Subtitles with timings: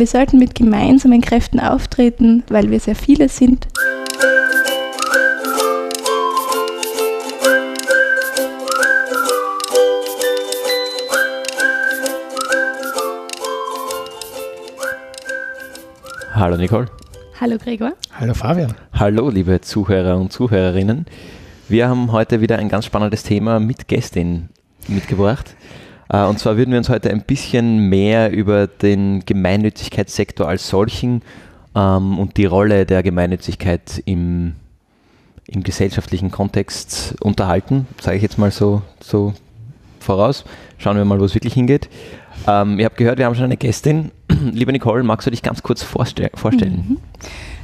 [0.00, 3.68] Wir sollten mit gemeinsamen Kräften auftreten, weil wir sehr viele sind.
[16.32, 16.86] Hallo Nicole.
[17.38, 17.92] Hallo Gregor.
[18.18, 18.74] Hallo Fabian.
[18.94, 21.04] Hallo liebe Zuhörer und Zuhörerinnen.
[21.68, 24.48] Wir haben heute wieder ein ganz spannendes Thema mit Gästin
[24.88, 25.54] mitgebracht.
[26.10, 31.22] Äh, und zwar würden wir uns heute ein bisschen mehr über den Gemeinnützigkeitssektor als solchen
[31.74, 34.54] ähm, und die Rolle der Gemeinnützigkeit im,
[35.46, 39.34] im gesellschaftlichen Kontext unterhalten, sage ich jetzt mal so, so
[40.00, 40.44] voraus.
[40.78, 41.88] Schauen wir mal, wo es wirklich hingeht.
[42.46, 44.10] Ähm, ihr habt gehört, wir haben schon eine Gästin.
[44.52, 46.84] Liebe Nicole, magst du dich ganz kurz vorstell vorstellen?
[46.88, 46.96] Mhm.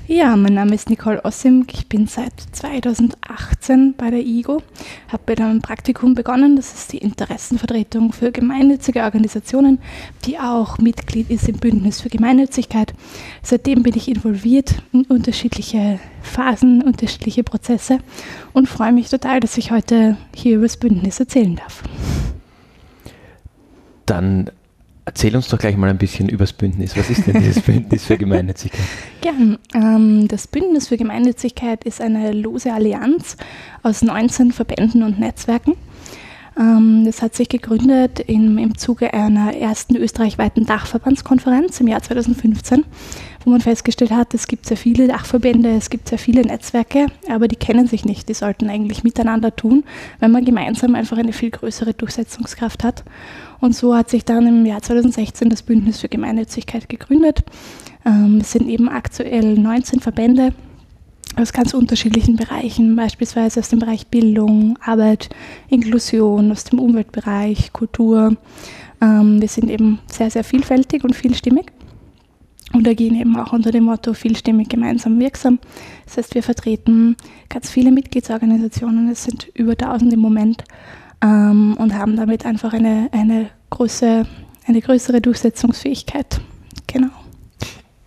[0.08, 1.66] Ja, mein Name ist Nicole Ossim.
[1.72, 4.62] Ich bin seit 2018 bei der IGO,
[5.08, 6.54] habe bei einem Praktikum begonnen.
[6.54, 9.80] Das ist die Interessenvertretung für gemeinnützige Organisationen,
[10.24, 12.94] die auch Mitglied ist im Bündnis für Gemeinnützigkeit.
[13.42, 17.98] Seitdem bin ich involviert in unterschiedliche Phasen, unterschiedliche Prozesse
[18.52, 21.82] und freue mich total, dass ich heute hier über das Bündnis erzählen darf.
[24.06, 24.52] Dann
[25.06, 26.96] Erzähl uns doch gleich mal ein bisschen über das Bündnis.
[26.96, 28.80] Was ist denn dieses Bündnis für Gemeinnützigkeit?
[29.20, 29.56] Gern.
[29.72, 33.36] Ähm, das Bündnis für Gemeinnützigkeit ist eine lose Allianz
[33.84, 35.74] aus 19 Verbänden und Netzwerken.
[36.58, 42.84] Ähm, das hat sich gegründet im, im Zuge einer ersten österreichweiten Dachverbandskonferenz im Jahr 2015,
[43.46, 47.46] wo man festgestellt hat, es gibt sehr viele Dachverbände, es gibt sehr viele Netzwerke, aber
[47.46, 48.28] die kennen sich nicht.
[48.28, 49.84] Die sollten eigentlich miteinander tun,
[50.18, 53.04] wenn man gemeinsam einfach eine viel größere Durchsetzungskraft hat.
[53.60, 57.44] Und so hat sich dann im Jahr 2016 das Bündnis für Gemeinnützigkeit gegründet.
[58.04, 60.52] Ähm, es sind eben aktuell 19 Verbände
[61.36, 65.28] aus ganz unterschiedlichen Bereichen, beispielsweise aus dem Bereich Bildung, Arbeit,
[65.68, 68.36] Inklusion, aus dem Umweltbereich, Kultur.
[69.00, 71.75] Ähm, wir sind eben sehr, sehr vielfältig und vielstimmig
[72.76, 75.58] und agieren eben auch unter dem Motto vielstimmig gemeinsam wirksam.
[76.04, 77.16] Das heißt, wir vertreten
[77.48, 80.64] ganz viele Mitgliedsorganisationen, es sind über 1000 im Moment
[81.22, 84.26] ähm, und haben damit einfach eine, eine, große,
[84.66, 86.40] eine größere Durchsetzungsfähigkeit.
[86.86, 87.25] Genau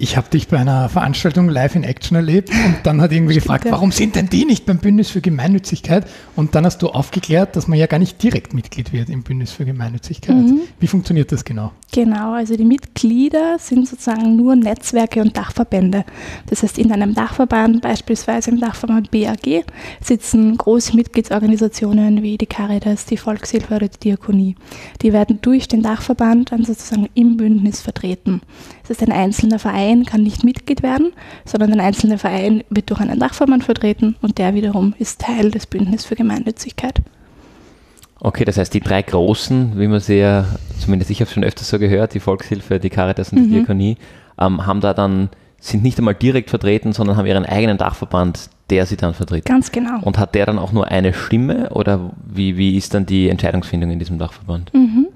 [0.01, 3.65] ich habe dich bei einer Veranstaltung live in Action erlebt und dann hat irgendwie gefragt,
[3.69, 6.07] warum sind denn die nicht beim Bündnis für Gemeinnützigkeit?
[6.37, 9.51] Und dann hast du aufgeklärt, dass man ja gar nicht direkt Mitglied wird im Bündnis
[9.51, 10.37] für Gemeinnützigkeit.
[10.37, 10.61] Mhm.
[10.79, 11.73] Wie funktioniert das genau?
[11.91, 16.05] Genau, also die Mitglieder sind sozusagen nur Netzwerke und Dachverbände.
[16.47, 19.65] Das heißt, in einem Dachverband, beispielsweise im Dachverband BAG,
[20.01, 24.55] sitzen große Mitgliedsorganisationen wie die Caritas, die Volkshilfe oder die Diakonie.
[25.01, 28.41] Die werden durch den Dachverband dann sozusagen im Bündnis vertreten.
[28.89, 31.13] Das ist ein einzelner Verein, kann nicht Mitglied werden,
[31.45, 35.67] sondern ein einzelner Verein wird durch einen Dachverband vertreten und der wiederum ist Teil des
[35.67, 36.99] Bündnisses für Gemeinnützigkeit.
[38.19, 40.45] Okay, das heißt, die drei großen, wie man sie ja,
[40.79, 43.51] zumindest ich habe schon öfters so gehört, die Volkshilfe, die Caritas und die mhm.
[43.51, 43.97] Diakonie,
[44.39, 45.29] ähm, haben da dann,
[45.59, 49.45] sind nicht einmal direkt vertreten, sondern haben ihren eigenen Dachverband, der sie dann vertritt.
[49.45, 49.99] Ganz genau.
[50.01, 53.91] Und hat der dann auch nur eine Stimme oder wie, wie ist dann die Entscheidungsfindung
[53.91, 54.73] in diesem Dachverband?
[54.73, 55.07] Mhm.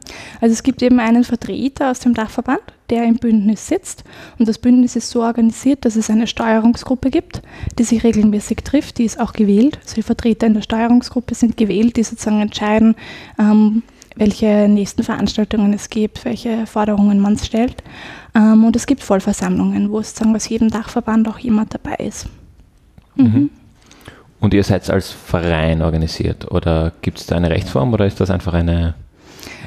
[0.41, 2.61] Also es gibt eben einen Vertreter aus dem Dachverband,
[2.94, 4.04] der im Bündnis sitzt.
[4.38, 7.42] Und das Bündnis ist so organisiert, dass es eine Steuerungsgruppe gibt,
[7.80, 9.00] die sich regelmäßig trifft.
[9.00, 9.80] Die ist auch gewählt.
[9.81, 12.96] Also die Vertreter in der Steuerungsgruppe sind gewählt, die sozusagen entscheiden,
[13.40, 13.82] ähm,
[14.16, 17.84] welche nächsten Veranstaltungen es gibt, welche Forderungen man stellt.
[18.36, 22.28] Ähm, und es gibt Vollversammlungen, wo sozusagen aus jedem Dachverband auch jemand dabei ist.
[23.16, 23.26] Mhm.
[23.26, 23.50] mhm.
[24.40, 28.30] Und ihr seid als Verein organisiert oder gibt es da eine Rechtsform oder ist das
[28.30, 28.94] einfach eine,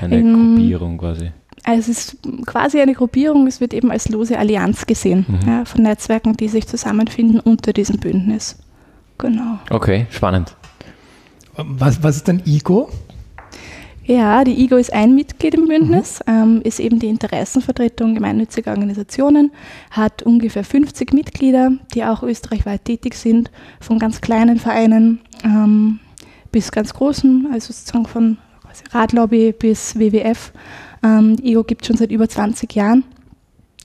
[0.02, 1.30] eine ähm, Gruppierung quasi?
[1.66, 2.16] Also es ist
[2.46, 5.48] quasi eine Gruppierung, es wird eben als lose Allianz gesehen mhm.
[5.48, 8.56] ja, von Netzwerken, die sich zusammenfinden unter diesem Bündnis.
[9.18, 9.58] Genau.
[9.68, 10.54] Okay, spannend.
[11.56, 12.88] Was, was ist denn IGO?
[14.04, 16.32] Ja, die IGO ist ein Mitglied im Bündnis, mhm.
[16.32, 19.50] ähm, ist eben die Interessenvertretung gemeinnütziger Organisationen,
[19.90, 23.50] hat ungefähr 50 Mitglieder, die auch österreichweit tätig sind,
[23.80, 25.98] von ganz kleinen Vereinen ähm,
[26.52, 28.38] bis ganz großen, also sozusagen von
[28.92, 30.52] Radlobby bis WWF.
[31.06, 33.04] Ähm, die IGO gibt es schon seit über 20 Jahren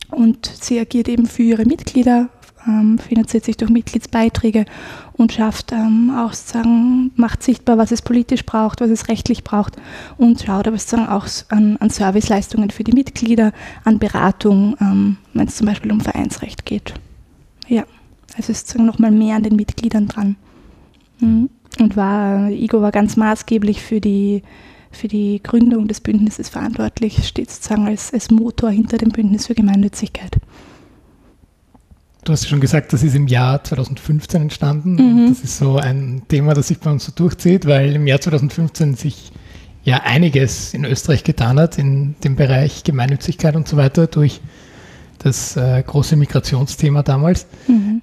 [0.09, 2.29] und sie agiert eben für ihre Mitglieder,
[2.67, 4.65] ähm, finanziert sich durch Mitgliedsbeiträge
[5.13, 9.77] und schafft ähm, auch sozusagen, macht sichtbar, was es politisch braucht, was es rechtlich braucht
[10.17, 13.51] und schaut aber sozusagen auch an, an Serviceleistungen für die Mitglieder,
[13.83, 16.93] an Beratung, ähm, wenn es zum Beispiel um Vereinsrecht geht.
[17.67, 17.83] Ja,
[18.35, 20.35] also ist sozusagen nochmal mehr an den Mitgliedern dran.
[21.19, 21.49] Mhm.
[21.79, 24.43] Und war, Igo war ganz maßgeblich für die,
[24.91, 29.55] für die Gründung des Bündnisses verantwortlich, steht sozusagen als, als Motor hinter dem Bündnis für
[29.55, 30.37] Gemeinnützigkeit.
[32.23, 34.95] Du hast schon gesagt, das ist im Jahr 2015 entstanden.
[34.95, 35.29] Mhm.
[35.29, 38.95] das ist so ein Thema, das sich bei uns so durchzieht, weil im Jahr 2015
[38.95, 39.31] sich
[39.83, 44.39] ja einiges in Österreich getan hat in dem Bereich Gemeinnützigkeit und so weiter durch
[45.17, 47.47] das äh, große Migrationsthema damals.
[47.67, 48.01] Mhm.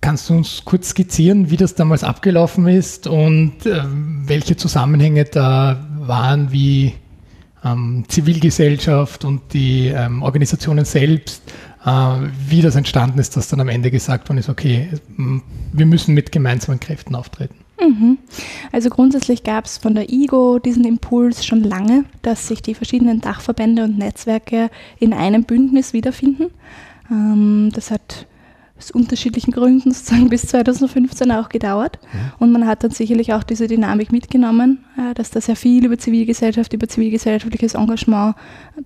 [0.00, 3.82] Kannst du uns kurz skizzieren, wie das damals abgelaufen ist und äh,
[4.26, 6.94] welche Zusammenhänge da waren, wie
[7.64, 11.42] ähm, Zivilgesellschaft und die ähm, Organisationen selbst,
[11.84, 11.90] äh,
[12.48, 14.88] wie das entstanden ist, dass dann am Ende gesagt worden ist, okay,
[15.72, 17.56] wir müssen mit gemeinsamen Kräften auftreten?
[17.80, 18.18] Mhm.
[18.72, 23.20] Also grundsätzlich gab es von der IGO diesen Impuls schon lange, dass sich die verschiedenen
[23.20, 26.46] Dachverbände und Netzwerke in einem Bündnis wiederfinden.
[27.10, 28.26] Ähm, das hat
[28.78, 31.98] aus unterschiedlichen Gründen sozusagen bis 2015 auch gedauert.
[32.02, 32.18] Mhm.
[32.38, 34.84] Und man hat dann sicherlich auch diese Dynamik mitgenommen,
[35.14, 38.36] dass da sehr viel über Zivilgesellschaft, über zivilgesellschaftliches Engagement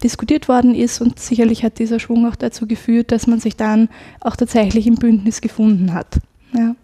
[0.03, 1.01] diskutiert worden ist.
[1.01, 3.89] Und sicherlich hat dieser Schwung auch dazu geführt, dass man sich dann
[4.21, 6.19] auch tatsächlich im Bündnis gefunden hat.
[6.53, 6.75] Ja.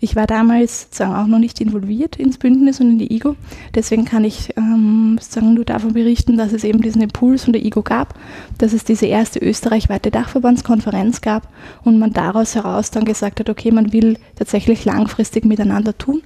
[0.00, 3.34] Ich war damals sozusagen auch noch nicht involviert ins Bündnis und in die IGO.
[3.74, 7.64] Deswegen kann ich ähm, sozusagen nur davon berichten, dass es eben diesen Impuls von der
[7.64, 8.14] IGO gab,
[8.58, 11.48] dass es diese erste österreichweite Dachverbandskonferenz gab
[11.82, 16.22] und man daraus heraus dann gesagt hat, okay, man will tatsächlich langfristig miteinander tun.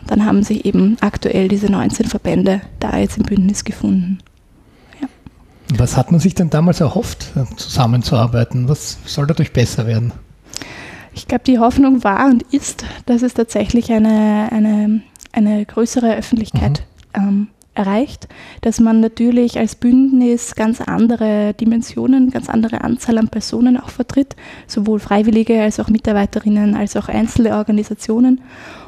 [0.00, 4.18] Und dann haben sich eben aktuell diese 19 Verbände da jetzt im Bündnis gefunden.
[5.00, 5.08] Ja.
[5.78, 8.68] Was hat man sich denn damals erhofft, zusammenzuarbeiten?
[8.68, 10.12] Was soll dadurch besser werden?
[11.14, 15.02] Ich glaube, die Hoffnung war und ist, dass es tatsächlich eine, eine,
[15.32, 16.82] eine größere Öffentlichkeit
[17.16, 17.22] mhm.
[17.22, 18.28] ähm, erreicht,
[18.60, 24.36] dass man natürlich als Bündnis ganz andere Dimensionen, ganz andere Anzahl an Personen auch vertritt,
[24.66, 28.40] sowohl Freiwillige als auch Mitarbeiterinnen, als auch einzelne Organisationen.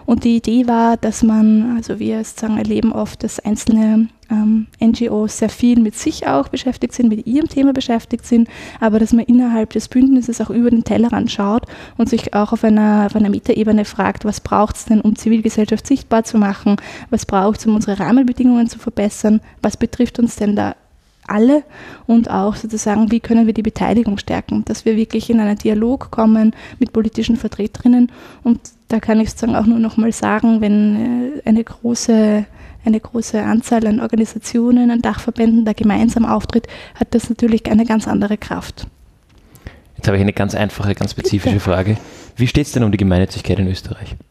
[0.05, 5.39] Und die Idee war, dass man, also wir sozusagen erleben oft, dass einzelne ähm, NGOs
[5.39, 8.49] sehr viel mit sich auch beschäftigt sind, mit ihrem Thema beschäftigt sind,
[8.81, 11.65] aber dass man innerhalb des Bündnisses auch über den Tellerrand schaut
[11.97, 15.87] und sich auch auf einer, auf einer Metaebene fragt, was braucht es denn, um Zivilgesellschaft
[15.87, 16.77] sichtbar zu machen,
[17.11, 20.75] was braucht es, um unsere Rahmenbedingungen zu verbessern, was betrifft uns denn da
[21.29, 21.63] alle?
[22.07, 26.11] Und auch sozusagen, wie können wir die Beteiligung stärken, dass wir wirklich in einen Dialog
[26.11, 28.13] kommen mit politischen Vertreterinnen.
[28.43, 32.47] Und da kann ich sozusagen auch nur noch mal sagen, wenn äh, eine große
[32.87, 38.07] eine große Anzahl an Organisationen, an Dachverbänden da gemeinsam auftritt, hat das natürlich eine ganz
[38.09, 38.87] andere Kraft.
[39.97, 41.61] Jetzt habe ich eine ganz einfache, ganz spezifische Bitte.
[41.61, 41.97] Frage.
[42.37, 44.17] Wie steht es denn um die Gemeinnützigkeit in Österreich?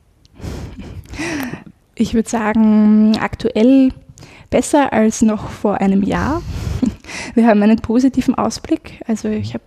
[1.97, 3.93] Ich würde sagen, aktuell
[4.49, 6.41] besser als noch vor einem Jahr.
[7.35, 9.01] Wir haben einen positiven Ausblick.
[9.07, 9.63] Also ich habe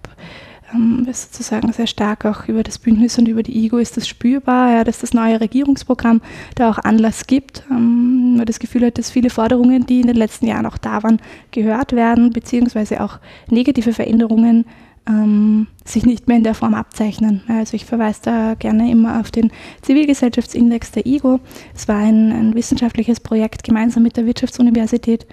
[0.74, 4.72] ähm, sozusagen sehr stark auch über das Bündnis und über die IGO ist das spürbar,
[4.72, 6.20] ja, dass das neue Regierungsprogramm
[6.54, 7.64] da auch Anlass gibt.
[7.70, 11.02] Ähm, man das Gefühl hat, dass viele Forderungen, die in den letzten Jahren auch da
[11.02, 11.20] waren,
[11.50, 13.18] gehört werden, beziehungsweise auch
[13.50, 14.64] negative Veränderungen
[15.08, 17.42] ähm, sich nicht mehr in der Form abzeichnen.
[17.48, 19.50] Also ich verweise da gerne immer auf den
[19.82, 21.40] Zivilgesellschaftsindex der IGO.
[21.74, 25.26] Es war ein, ein wissenschaftliches Projekt gemeinsam mit der Wirtschaftsuniversität,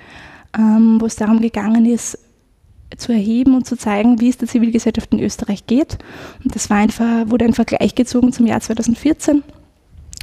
[0.57, 2.17] ähm, wo es darum gegangen ist,
[2.97, 5.97] zu erheben und zu zeigen, wie es der Zivilgesellschaft in Österreich geht.
[6.43, 9.43] Und das war einfach, wurde ein Vergleich gezogen zum Jahr 2014.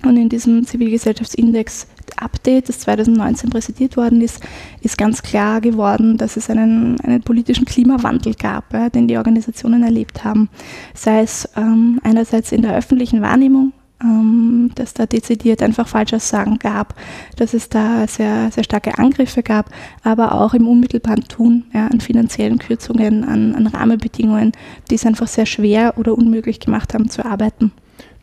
[0.05, 1.87] Und in diesem Zivilgesellschaftsindex
[2.17, 4.41] Update, das 2019 präsentiert worden ist,
[4.81, 9.82] ist ganz klar geworden, dass es einen, einen politischen Klimawandel gab, ja, den die Organisationen
[9.82, 10.49] erlebt haben.
[10.94, 16.94] Sei es ähm, einerseits in der öffentlichen Wahrnehmung, ähm, dass da dezidiert einfach Falschaussagen gab,
[17.37, 19.70] dass es da sehr, sehr starke Angriffe gab,
[20.02, 24.52] aber auch im unmittelbaren Tun ja, an finanziellen Kürzungen, an, an Rahmenbedingungen,
[24.90, 27.73] die es einfach sehr schwer oder unmöglich gemacht haben zu arbeiten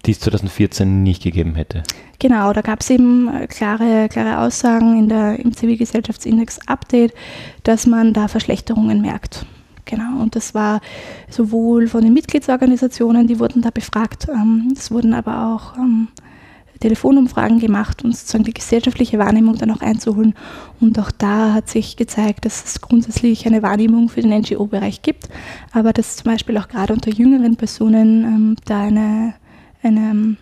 [0.06, 1.84] die es 2014 nicht gegeben hätte.
[2.20, 7.14] Genau, da gab es eben äh, klare, klare Aussagen in der, im Zivilgesellschaftsindex Update,
[7.64, 9.46] dass man da Verschlechterungen merkt.
[9.90, 10.82] Genau, und das war
[11.30, 16.10] sowohl von den Mitgliedsorganisationen, die wurden da befragt, ähm, es wurden aber auch ähm,
[16.80, 20.34] Telefonumfragen gemacht, um sozusagen die gesellschaftliche Wahrnehmung dann auch einzuholen.
[20.80, 25.28] Und auch da hat sich gezeigt, dass es grundsätzlich eine Wahrnehmung für den NGO-Bereich gibt,
[25.72, 29.34] aber dass zum Beispiel auch gerade unter jüngeren Personen ähm, da eine
[29.82, 30.38] eine,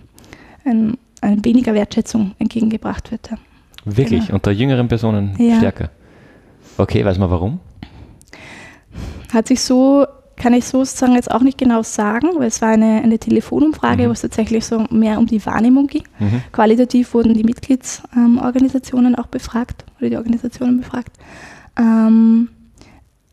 [0.65, 3.29] eine, eine weniger Wertschätzung entgegengebracht wird.
[3.85, 4.25] Wirklich?
[4.25, 4.35] Genau.
[4.35, 5.57] Unter jüngeren Personen ja.
[5.57, 5.89] stärker?
[6.77, 7.59] Okay, weiß man warum?
[9.33, 10.05] Hat sich so,
[10.35, 14.03] kann ich so sozusagen jetzt auch nicht genau sagen, weil es war eine, eine Telefonumfrage,
[14.03, 14.07] mhm.
[14.07, 16.03] wo es tatsächlich so mehr um die Wahrnehmung ging.
[16.19, 16.41] Mhm.
[16.51, 21.11] Qualitativ wurden die Mitgliedsorganisationen ähm, auch befragt oder die Organisationen befragt.
[21.77, 22.49] Ähm,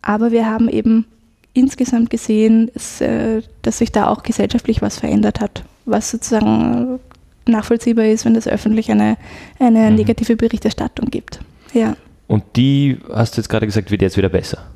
[0.03, 1.07] aber wir haben eben
[1.53, 7.01] insgesamt gesehen, dass, äh, dass sich da auch gesellschaftlich was verändert hat was sozusagen
[7.47, 9.17] nachvollziehbar ist, wenn es öffentlich eine,
[9.59, 9.97] eine mhm.
[9.97, 11.41] negative Berichterstattung gibt.
[11.73, 11.97] Ja.
[12.27, 14.67] Und die, hast du jetzt gerade gesagt, wird jetzt wieder besser?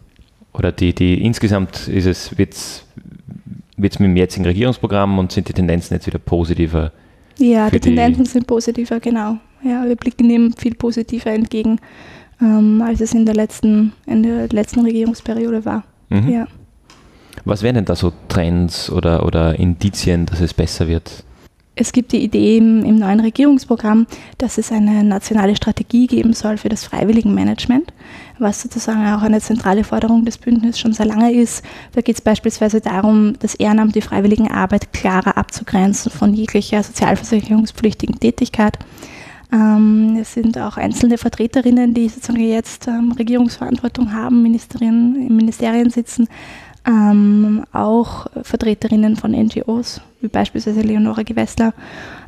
[0.58, 2.84] Oder die, die insgesamt ist es, wird es
[3.76, 6.92] mit dem jetzigen Regierungsprogramm und sind die Tendenzen jetzt wieder positiver?
[7.38, 9.38] Ja, die Tendenzen die sind positiver, genau.
[9.62, 11.78] Ja, wir blicken dem viel positiver entgegen,
[12.40, 15.84] ähm, als es in der letzten, in der letzten Regierungsperiode war.
[16.10, 16.28] Mhm.
[16.28, 16.46] Ja.
[17.44, 21.24] Was wären denn da so Trends oder, oder Indizien, dass es besser wird?
[21.80, 26.56] Es gibt die Idee im, im, neuen Regierungsprogramm, dass es eine nationale Strategie geben soll
[26.56, 27.92] für das Freiwilligenmanagement,
[28.38, 31.64] was sozusagen auch eine zentrale Forderung des Bündnisses schon sehr lange ist.
[31.92, 38.78] Da geht es beispielsweise darum, das Ehrenamt, die Freiwilligenarbeit klarer abzugrenzen von jeglicher sozialversicherungspflichtigen Tätigkeit.
[39.50, 45.88] Ähm, es sind auch einzelne Vertreterinnen, die sozusagen jetzt ähm, Regierungsverantwortung haben, Ministerien, in Ministerien
[45.90, 46.28] sitzen,
[46.86, 51.72] ähm, auch Vertreterinnen von NGOs, wie beispielsweise Leonore Gewessler,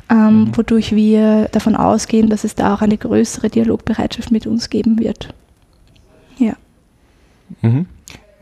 [0.09, 0.57] ähm, mhm.
[0.57, 5.33] wodurch wir davon ausgehen, dass es da auch eine größere Dialogbereitschaft mit uns geben wird.
[7.61, 7.69] Ja.
[7.69, 7.85] Mhm.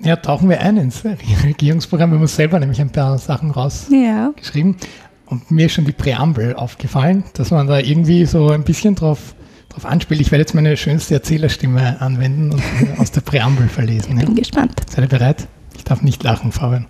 [0.02, 2.12] Ja, tauchen wir ein ins Regierungsprogramm.
[2.12, 4.76] Wir haben uns selber nämlich ein paar Sachen rausgeschrieben.
[4.80, 4.88] Ja.
[5.26, 9.36] Und mir ist schon die Präambel aufgefallen, dass man da irgendwie so ein bisschen drauf,
[9.68, 10.22] drauf anspielt.
[10.22, 12.64] Ich werde jetzt meine schönste Erzählerstimme anwenden und
[12.98, 14.18] aus der Präambel verlesen.
[14.18, 14.42] Ich bin ja.
[14.42, 14.82] gespannt.
[14.90, 15.48] Seid ihr bereit?
[15.76, 16.86] Ich darf nicht lachen, Fabian.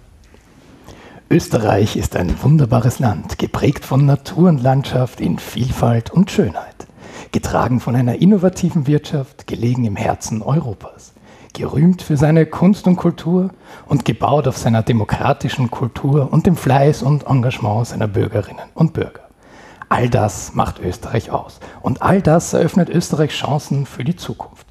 [1.31, 6.87] Österreich ist ein wunderbares Land, geprägt von Natur und Landschaft in Vielfalt und Schönheit,
[7.31, 11.13] getragen von einer innovativen Wirtschaft, gelegen im Herzen Europas,
[11.53, 13.49] gerühmt für seine Kunst und Kultur
[13.87, 19.21] und gebaut auf seiner demokratischen Kultur und dem Fleiß und Engagement seiner Bürgerinnen und Bürger.
[19.89, 24.67] All das macht Österreich aus und all das eröffnet Österreich Chancen für die Zukunft,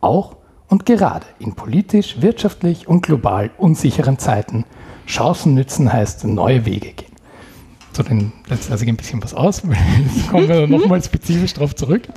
[0.00, 0.36] auch
[0.68, 4.64] und gerade in politisch, wirtschaftlich und global unsicheren Zeiten
[5.06, 7.12] Chancen nützen heißt neue Wege gehen.
[7.92, 9.62] So, dann lasse ich ein bisschen was aus.
[9.62, 12.08] Jetzt kommen wir nochmal spezifisch darauf zurück.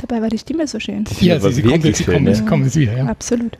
[0.00, 1.04] Dabei war die Stimme so schön.
[1.04, 2.34] Die ja, sie, sie, kommt jetzt, kommt, ja.
[2.34, 2.96] sie kommt jetzt wieder.
[2.96, 3.06] Ja.
[3.06, 3.58] Absolut.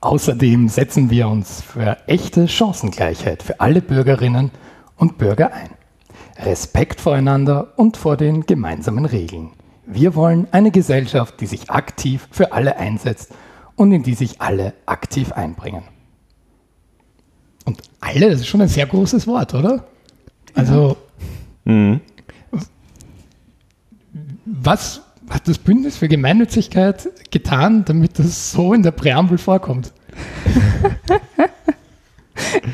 [0.00, 4.50] Außerdem setzen wir uns für echte Chancengleichheit für alle Bürgerinnen
[4.96, 5.70] und Bürger ein.
[6.38, 9.50] Respekt voreinander und vor den gemeinsamen Regeln.
[9.84, 13.34] Wir wollen eine Gesellschaft, die sich aktiv für alle einsetzt
[13.74, 15.82] und in die sich alle aktiv einbringen.
[17.66, 19.84] Und alle, das ist schon ein sehr großes Wort, oder?
[20.54, 20.96] Also, ja.
[21.70, 22.00] Mhm.
[24.44, 29.92] was hat das Bündnis für Gemeinnützigkeit getan, damit das so in der Präambel vorkommt?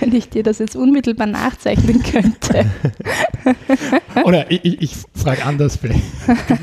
[0.00, 2.66] wenn ich dir das jetzt unmittelbar nachzeichnen könnte.
[4.24, 6.02] Oder ich, ich, ich frage anders, vielleicht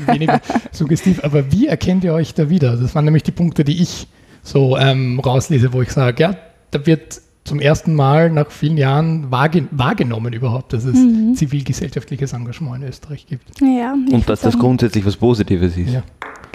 [0.06, 0.40] weniger
[0.72, 2.76] suggestiv, aber wie erkennt ihr euch da wieder?
[2.76, 4.06] Das waren nämlich die Punkte, die ich
[4.42, 6.36] so ähm, rauslese, wo ich sage, ja,
[6.70, 11.34] da wird zum ersten Mal nach vielen Jahren wahrgenommen überhaupt, dass es mhm.
[11.34, 13.60] zivilgesellschaftliches Engagement in Österreich gibt.
[13.60, 15.92] Ja, und dass das grundsätzlich was Positives ist.
[15.92, 16.02] Ja.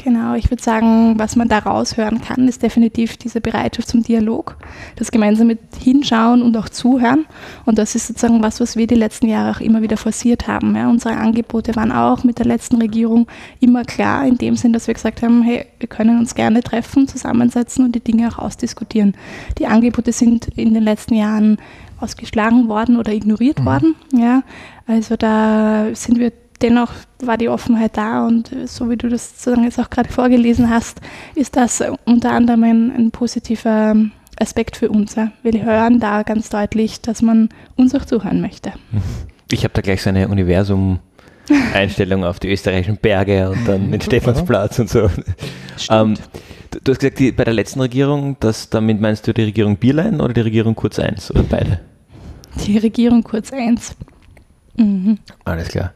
[0.03, 4.55] Genau, ich würde sagen, was man da raushören kann, ist definitiv diese Bereitschaft zum Dialog,
[4.95, 7.25] das gemeinsame Hinschauen und auch Zuhören.
[7.65, 10.75] Und das ist sozusagen was, was wir die letzten Jahre auch immer wieder forciert haben.
[10.75, 10.89] Ja.
[10.89, 13.27] Unsere Angebote waren auch mit der letzten Regierung
[13.59, 17.07] immer klar, in dem Sinn, dass wir gesagt haben, hey, wir können uns gerne treffen,
[17.07, 19.15] zusammensetzen und die Dinge auch ausdiskutieren.
[19.57, 21.57] Die Angebote sind in den letzten Jahren
[21.99, 23.65] ausgeschlagen worden oder ignoriert mhm.
[23.65, 23.95] worden.
[24.13, 24.43] Ja.
[24.87, 29.63] Also da sind wir dennoch war die Offenheit da und so wie du das sozusagen
[29.63, 31.01] jetzt auch gerade vorgelesen hast,
[31.35, 33.95] ist das unter anderem ein, ein positiver
[34.39, 35.15] Aspekt für uns.
[35.15, 35.31] Ja.
[35.43, 38.73] Wir hören da ganz deutlich, dass man uns auch zuhören möchte.
[39.51, 40.99] Ich habe da gleich so eine Universum-
[41.73, 45.09] Einstellung auf die österreichischen Berge und dann den Stephansplatz und so.
[45.89, 46.15] Ähm,
[46.83, 50.21] du hast gesagt, die, bei der letzten Regierung, das, damit meinst du die Regierung Bierlein
[50.21, 51.79] oder die Regierung Kurz 1 oder beide?
[52.65, 53.95] Die Regierung Kurz 1.
[54.77, 55.17] Mhm.
[55.45, 55.93] Alles klar.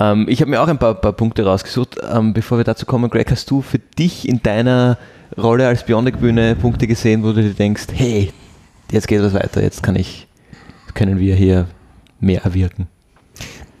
[0.00, 1.96] Ähm, ich habe mir auch ein paar, paar Punkte rausgesucht.
[2.10, 4.98] Ähm, bevor wir dazu kommen, Greg, hast du für dich in deiner
[5.36, 8.32] Rolle als Bionic-Bühne Punkte gesehen, wo du dir denkst, hey,
[8.90, 10.26] jetzt geht es weiter, jetzt kann ich,
[10.94, 11.66] können wir hier
[12.20, 12.86] mehr erwirken?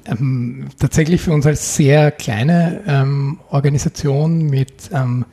[0.06, 5.24] Ähm, tatsächlich für uns als sehr kleine ähm, Organisation mit ähm,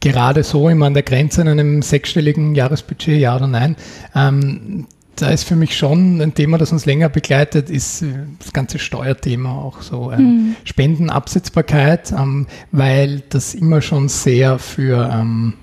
[0.00, 3.76] gerade so immer an der Grenze an einem sechsstelligen Jahresbudget, ja oder nein,
[4.14, 8.52] ähm, da ist für mich schon ein Thema, das uns länger begleitet, ist äh, das
[8.52, 10.10] ganze Steuerthema auch so.
[10.12, 10.56] Ähm, mhm.
[10.64, 15.54] Spendenabsetzbarkeit, ähm, weil das immer schon sehr für, ähm,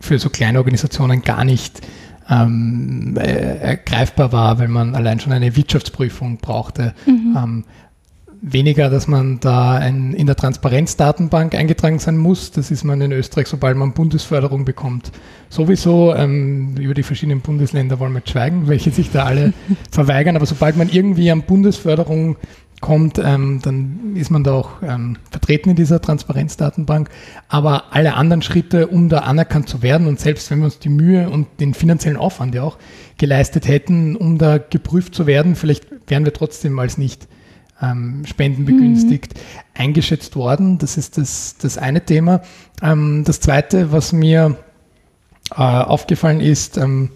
[0.00, 1.80] für so kleine Organisationen gar nicht
[2.28, 6.94] ähm, äh, greifbar war, weil man allein schon eine Wirtschaftsprüfung brauchte.
[7.06, 7.36] Mhm.
[7.36, 7.64] Ähm,
[8.48, 12.52] weniger, dass man da ein, in der Transparenzdatenbank eingetragen sein muss.
[12.52, 15.10] Das ist man in Österreich, sobald man Bundesförderung bekommt.
[15.48, 19.52] Sowieso ähm, über die verschiedenen Bundesländer wollen wir schweigen, welche sich da alle
[19.90, 20.36] verweigern.
[20.36, 22.36] Aber sobald man irgendwie an Bundesförderung
[22.80, 27.10] kommt, ähm, dann ist man da auch ähm, vertreten in dieser Transparenzdatenbank.
[27.48, 30.88] Aber alle anderen Schritte, um da anerkannt zu werden und selbst wenn wir uns die
[30.88, 32.78] Mühe und den finanziellen Aufwand ja auch
[33.18, 37.26] geleistet hätten, um da geprüft zu werden, vielleicht wären wir trotzdem als nicht
[37.82, 39.40] ähm, Spenden begünstigt, mhm.
[39.74, 40.78] eingeschätzt worden.
[40.78, 42.42] Das ist das, das eine Thema.
[42.82, 44.56] Ähm, das zweite, was mir
[45.50, 47.10] äh, aufgefallen ist, ähm,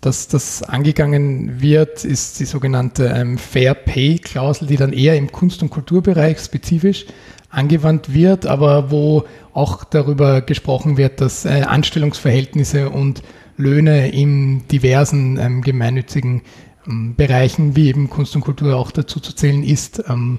[0.00, 5.32] dass das angegangen wird, ist die sogenannte ähm, Fair Pay Klausel, die dann eher im
[5.32, 7.06] Kunst- und Kulturbereich spezifisch
[7.50, 13.22] angewandt wird, aber wo auch darüber gesprochen wird, dass äh, Anstellungsverhältnisse und
[13.56, 16.42] Löhne in diversen ähm, gemeinnützigen
[17.16, 20.38] Bereichen, wie eben Kunst und Kultur auch dazu zu zählen ist, ähm,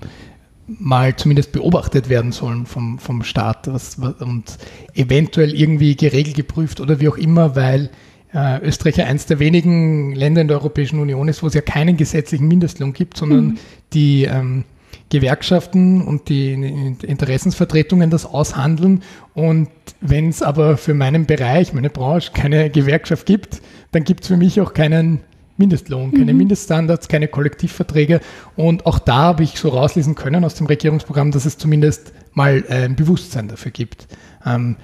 [0.68, 4.58] mal zumindest beobachtet werden sollen vom, vom Staat was, was, und
[4.94, 7.90] eventuell irgendwie geregelt geprüft oder wie auch immer, weil
[8.34, 11.62] äh, Österreich ja eines der wenigen Länder in der Europäischen Union ist, wo es ja
[11.62, 13.58] keinen gesetzlichen Mindestlohn gibt, sondern mhm.
[13.94, 14.66] die ähm,
[15.10, 19.04] Gewerkschaften und die Interessensvertretungen das aushandeln.
[19.34, 19.70] Und
[20.02, 23.62] wenn es aber für meinen Bereich, meine Branche, keine Gewerkschaft gibt,
[23.94, 25.22] dann gibt es für mich auch keinen
[25.58, 26.40] Mindestlohn, keine mhm.
[26.40, 28.22] Mindeststandards, keine Kollektivverträge.
[28.56, 32.64] Und auch da habe ich so rauslesen können aus dem Regierungsprogramm, dass es zumindest mal
[32.70, 34.08] äh, ein Bewusstsein dafür gibt.
[34.46, 34.78] Ähm,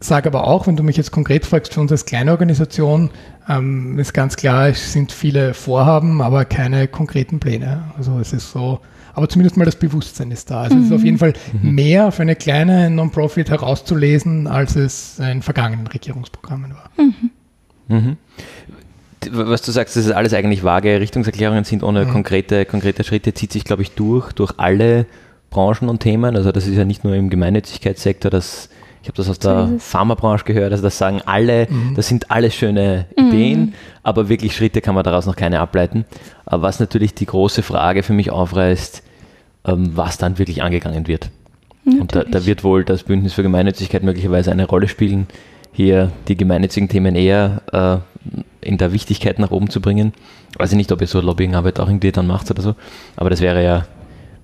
[0.00, 3.10] sage aber auch, wenn du mich jetzt konkret fragst, für uns als kleine Organisation
[3.48, 7.84] ähm, ist ganz klar, es sind viele Vorhaben, aber keine konkreten Pläne.
[7.96, 8.80] Also es ist so,
[9.14, 10.62] aber zumindest mal das Bewusstsein ist da.
[10.62, 10.82] Also mhm.
[10.82, 11.74] es ist auf jeden Fall mhm.
[11.74, 16.90] mehr für eine kleine Non-Profit herauszulesen, als es in vergangenen Regierungsprogrammen war.
[17.88, 18.16] Mhm.
[19.30, 22.10] Mhm was du sagst, dass es alles eigentlich vage Richtungserklärungen sind ohne mhm.
[22.10, 25.06] konkrete, konkrete Schritte, zieht sich, glaube ich, durch, durch alle
[25.50, 26.36] Branchen und Themen.
[26.36, 28.68] Also das ist ja nicht nur im Gemeinnützigkeitssektor, das,
[29.02, 31.94] ich habe das aus der Pharmabranche gehört, also das sagen alle, mhm.
[31.94, 33.72] das sind alles schöne Ideen, mhm.
[34.02, 36.04] aber wirklich Schritte kann man daraus noch keine ableiten.
[36.46, 39.02] Aber was natürlich die große Frage für mich aufreißt,
[39.66, 41.30] ähm, was dann wirklich angegangen wird.
[41.84, 42.00] Natürlich.
[42.00, 45.26] Und da, da wird wohl das Bündnis für Gemeinnützigkeit möglicherweise eine Rolle spielen,
[45.72, 48.32] hier die gemeinnützigen Themen eher äh,
[48.64, 50.12] in der Wichtigkeit nach oben zu bringen.
[50.58, 52.74] Weiß ich nicht, ob ihr so Lobbyingarbeit auch irgendwie dann macht oder so,
[53.16, 53.86] aber das wäre ja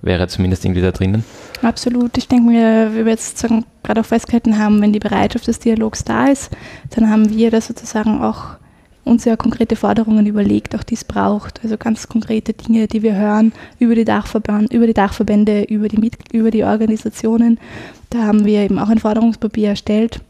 [0.01, 1.23] wäre zumindest irgendwie da drinnen.
[1.61, 2.17] Absolut.
[2.17, 3.45] Ich denke mir, wie wir jetzt
[3.83, 6.49] gerade auch festgehalten haben, wenn die Bereitschaft des Dialogs da ist,
[6.89, 8.55] dann haben wir da sozusagen auch
[9.03, 11.63] uns ja konkrete Forderungen überlegt, auch die es braucht.
[11.63, 16.11] Also ganz konkrete Dinge, die wir hören über die, Dachverband, über die Dachverbände, über die,
[16.31, 17.59] über die Organisationen.
[18.09, 20.21] Da haben wir eben auch ein Forderungspapier erstellt,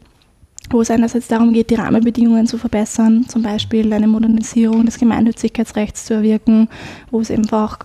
[0.70, 6.06] wo es einerseits darum geht, die Rahmenbedingungen zu verbessern, zum Beispiel eine Modernisierung des Gemeinnützigkeitsrechts
[6.06, 6.68] zu erwirken,
[7.10, 7.80] wo es einfach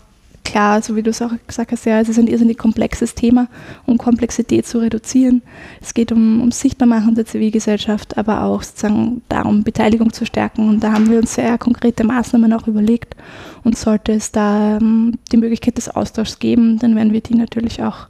[0.47, 3.47] klar, so wie du es auch gesagt hast, ja, es ist ein irrsinnig komplexes Thema,
[3.85, 5.41] um Komplexität zu reduzieren.
[5.81, 10.69] Es geht um, um Sichtbarmachen der Zivilgesellschaft, aber auch sozusagen darum, Beteiligung zu stärken.
[10.69, 13.15] Und da haben wir uns sehr konkrete Maßnahmen auch überlegt.
[13.63, 17.35] Und sollte es da um, ähm, die Möglichkeit des Austauschs geben, dann werden wir die
[17.35, 18.07] natürlich auch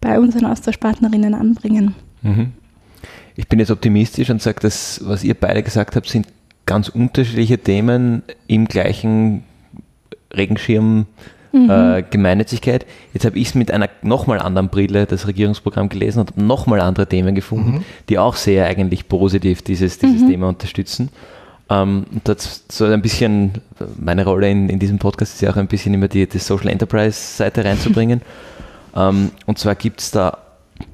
[0.00, 1.94] bei unseren Austauschpartnerinnen anbringen.
[2.22, 2.52] Mhm.
[3.36, 6.26] Ich bin jetzt optimistisch und sage, dass was ihr beide gesagt habt, sind
[6.66, 9.44] ganz unterschiedliche Themen im gleichen
[10.34, 11.06] Regenschirm
[11.52, 11.70] mhm.
[11.70, 12.86] äh, Gemeinnützigkeit.
[13.12, 16.80] Jetzt habe ich es mit einer nochmal anderen Brille das Regierungsprogramm gelesen und habe nochmal
[16.80, 17.84] andere Themen gefunden, mhm.
[18.08, 20.28] die auch sehr eigentlich positiv dieses, dieses mhm.
[20.28, 21.10] Thema unterstützen.
[21.68, 23.52] Ähm, und das so ein bisschen,
[23.96, 26.68] meine Rolle in, in diesem Podcast ist ja auch ein bisschen immer die, die Social
[26.68, 28.22] Enterprise Seite reinzubringen.
[28.96, 30.38] ähm, und zwar gibt es da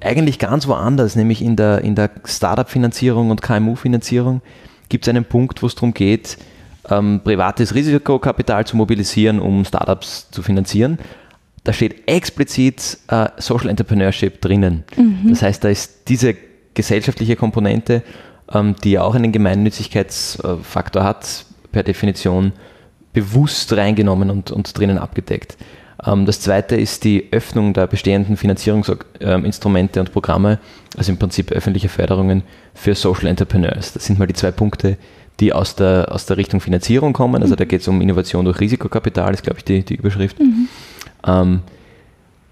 [0.00, 4.40] eigentlich ganz woanders, nämlich in der, in der Startup-Finanzierung und KMU-Finanzierung,
[4.88, 6.38] gibt es einen Punkt, wo es darum geht,
[6.88, 10.98] ähm, privates Risikokapital zu mobilisieren, um Startups zu finanzieren.
[11.64, 14.84] Da steht explizit äh, Social Entrepreneurship drinnen.
[14.96, 15.30] Mhm.
[15.30, 16.34] Das heißt, da ist diese
[16.74, 18.02] gesellschaftliche Komponente,
[18.52, 22.52] ähm, die ja auch einen Gemeinnützigkeitsfaktor hat, per Definition
[23.12, 25.56] bewusst reingenommen und, und drinnen abgedeckt.
[26.04, 30.58] Ähm, das zweite ist die Öffnung der bestehenden Finanzierungsinstrumente und Programme,
[30.96, 32.42] also im Prinzip öffentliche Förderungen
[32.74, 33.92] für Social Entrepreneurs.
[33.92, 34.96] Das sind mal die zwei Punkte,
[35.40, 37.42] die aus der, aus der Richtung Finanzierung kommen.
[37.42, 37.68] Also da mhm.
[37.68, 40.38] geht es um Innovation durch Risikokapital, ist glaube ich die, die Überschrift.
[40.38, 40.68] Mhm.
[41.26, 41.60] Ähm,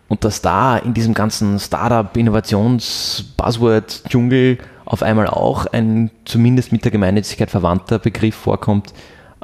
[0.09, 6.85] und dass da in diesem ganzen Startup, Innovations, Buzzword-Dschungel auf einmal auch ein zumindest mit
[6.85, 8.93] der Gemeinnützigkeit verwandter Begriff vorkommt,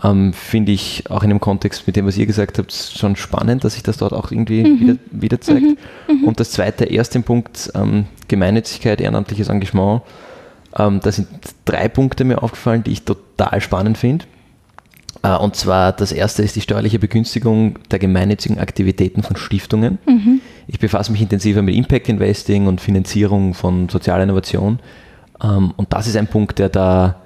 [0.03, 3.65] ähm, finde ich auch in dem Kontext mit dem, was ihr gesagt habt, schon spannend,
[3.65, 4.81] dass sich das dort auch irgendwie mhm.
[4.81, 5.63] wieder, wieder zeigt.
[5.63, 5.77] Mhm.
[6.09, 6.25] mhm.
[6.25, 10.03] Und das zweite, erst im Punkt ähm, Gemeinnützigkeit, ehrenamtliches Engagement.
[10.79, 11.29] Ähm, da sind
[11.67, 14.25] drei Punkte mir aufgefallen, die ich total spannend finde.
[15.23, 19.99] Äh, und zwar das erste ist die steuerliche Begünstigung der gemeinnützigen Aktivitäten von Stiftungen.
[20.07, 20.41] Mhm.
[20.67, 24.79] Ich befasse mich intensiver mit Impact Investing und Finanzierung von sozialer Innovation.
[25.43, 27.22] Ähm, und das ist ein Punkt, der da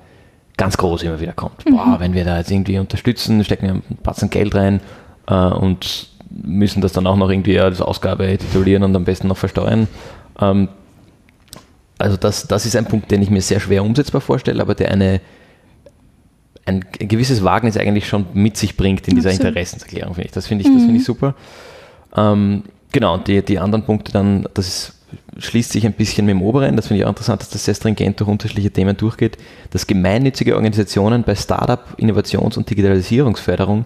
[0.56, 1.66] ganz groß immer wieder kommt.
[1.66, 1.72] Mhm.
[1.72, 4.80] Boah, wenn wir da jetzt irgendwie unterstützen, stecken wir ein Batzen Geld rein
[5.28, 9.36] äh, und müssen das dann auch noch irgendwie als Ausgabe titulieren und am besten noch
[9.36, 9.88] versteuern.
[10.40, 10.68] Ähm,
[11.98, 14.90] also das, das ist ein Punkt, den ich mir sehr schwer umsetzbar vorstelle, aber der
[14.90, 15.20] eine,
[16.66, 19.48] ein, gewisses Wagnis eigentlich schon mit sich bringt in dieser Absolut.
[19.48, 20.32] Interessenserklärung, finde ich.
[20.32, 20.86] Das finde ich, mhm.
[20.86, 21.34] das ich super.
[22.14, 24.95] Ähm, genau, die, die anderen Punkte dann, das ist,
[25.38, 27.74] schließt sich ein bisschen mit dem oberen, das finde ich auch interessant, dass das sehr
[27.74, 29.38] stringent durch unterschiedliche Themen durchgeht,
[29.70, 33.84] dass gemeinnützige Organisationen bei Startup, Innovations- und Digitalisierungsförderung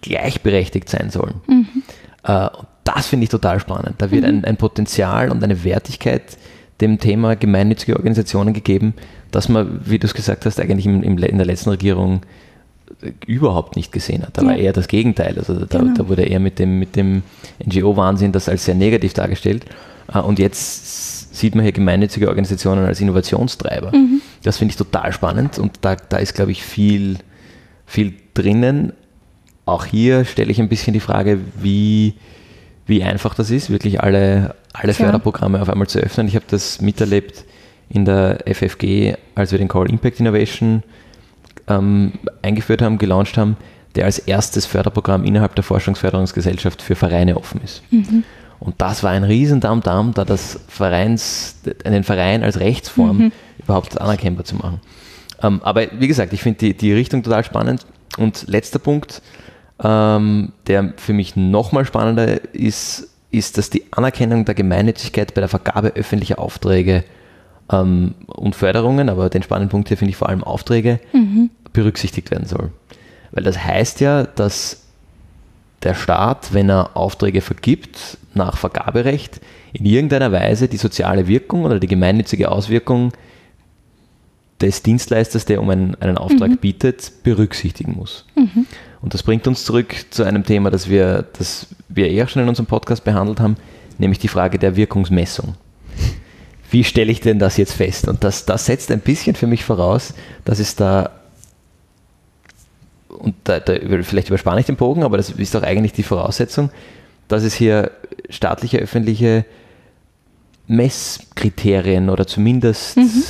[0.00, 1.40] gleichberechtigt sein sollen.
[1.46, 1.82] Mhm.
[2.24, 2.48] Äh,
[2.84, 3.96] das finde ich total spannend.
[3.98, 4.28] Da wird mhm.
[4.28, 6.38] ein, ein Potenzial und eine Wertigkeit
[6.80, 8.94] dem Thema gemeinnützige Organisationen gegeben,
[9.30, 12.22] dass man, wie du es gesagt hast, eigentlich im, im, in der letzten Regierung
[13.26, 14.36] überhaupt nicht gesehen hat.
[14.36, 14.48] Da ja.
[14.48, 15.38] war eher das Gegenteil.
[15.38, 15.94] Also da, genau.
[15.94, 17.22] da wurde eher mit dem, mit dem
[17.64, 19.64] NGO-Wahnsinn das als sehr negativ dargestellt.
[20.12, 23.92] Äh, und jetzt sieht man hier gemeinnützige Organisationen als Innovationstreiber.
[23.92, 24.20] Mhm.
[24.42, 27.18] Das finde ich total spannend und da, da ist, glaube ich, viel,
[27.86, 28.92] viel drinnen.
[29.64, 32.14] Auch hier stelle ich ein bisschen die Frage, wie,
[32.86, 36.26] wie einfach das ist, wirklich alle, alle Förderprogramme auf einmal zu öffnen.
[36.28, 37.44] Ich habe das miterlebt
[37.88, 40.82] in der FFG, als wir den Call Impact Innovation
[41.68, 42.12] ähm,
[42.42, 43.56] eingeführt haben, gelauncht haben,
[43.94, 47.82] der als erstes Förderprogramm innerhalb der Forschungsförderungsgesellschaft für Vereine offen ist.
[47.90, 48.24] Mhm.
[48.62, 53.32] Und das war ein riesen Damm-Damm, da das Vereins, einen Verein als Rechtsform mhm.
[53.58, 54.80] überhaupt anerkennbar zu machen.
[55.42, 57.84] Ähm, aber wie gesagt, ich finde die, die Richtung total spannend.
[58.18, 59.20] Und letzter Punkt,
[59.82, 65.48] ähm, der für mich nochmal spannender ist, ist, dass die Anerkennung der Gemeinnützigkeit bei der
[65.48, 67.02] Vergabe öffentlicher Aufträge
[67.72, 71.50] ähm, und Förderungen, aber den spannenden Punkt hier finde ich vor allem Aufträge, mhm.
[71.72, 72.70] berücksichtigt werden soll.
[73.32, 74.82] Weil das heißt ja, dass
[75.82, 79.40] der Staat, wenn er Aufträge vergibt nach Vergaberecht,
[79.72, 83.12] in irgendeiner Weise die soziale Wirkung oder die gemeinnützige Auswirkung
[84.60, 86.58] des Dienstleisters, der um einen, einen Auftrag mhm.
[86.58, 88.26] bietet, berücksichtigen muss.
[88.36, 88.66] Mhm.
[89.00, 92.48] Und das bringt uns zurück zu einem Thema, das wir, das wir eher schon in
[92.48, 93.56] unserem Podcast behandelt haben,
[93.98, 95.56] nämlich die Frage der Wirkungsmessung
[96.72, 98.08] wie stelle ich denn das jetzt fest?
[98.08, 100.14] Und das, das setzt ein bisschen für mich voraus,
[100.46, 101.10] dass es da,
[103.08, 106.70] und da, da, vielleicht überspanne ich den Bogen, aber das ist doch eigentlich die Voraussetzung,
[107.28, 107.90] dass es hier
[108.28, 109.44] staatliche, öffentliche
[110.66, 113.22] Messkriterien oder zumindest mhm.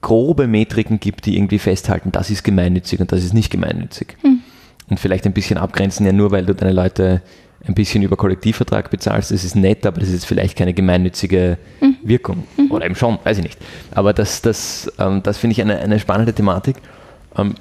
[0.00, 4.16] grobe Metriken gibt, die irgendwie festhalten, das ist gemeinnützig und das ist nicht gemeinnützig.
[4.22, 4.40] Mhm.
[4.88, 7.22] Und vielleicht ein bisschen abgrenzen, ja nur weil du deine Leute
[7.66, 11.96] ein bisschen über Kollektivvertrag bezahlst, das ist nett, aber das ist vielleicht keine gemeinnützige mhm.
[12.02, 12.44] Wirkung.
[12.56, 12.70] Mhm.
[12.70, 13.58] Oder eben schon, weiß ich nicht.
[13.92, 16.76] Aber das, das, ähm, das finde ich eine, eine spannende Thematik.
[17.36, 17.54] Ähm,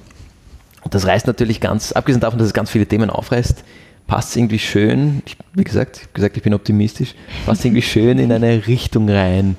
[0.90, 3.64] das reißt natürlich ganz, abgesehen davon, dass es ganz viele Themen aufreißt,
[4.10, 7.14] passt irgendwie schön, ich, wie gesagt, ich gesagt, ich bin optimistisch,
[7.46, 9.56] passt irgendwie schön in eine Richtung rein,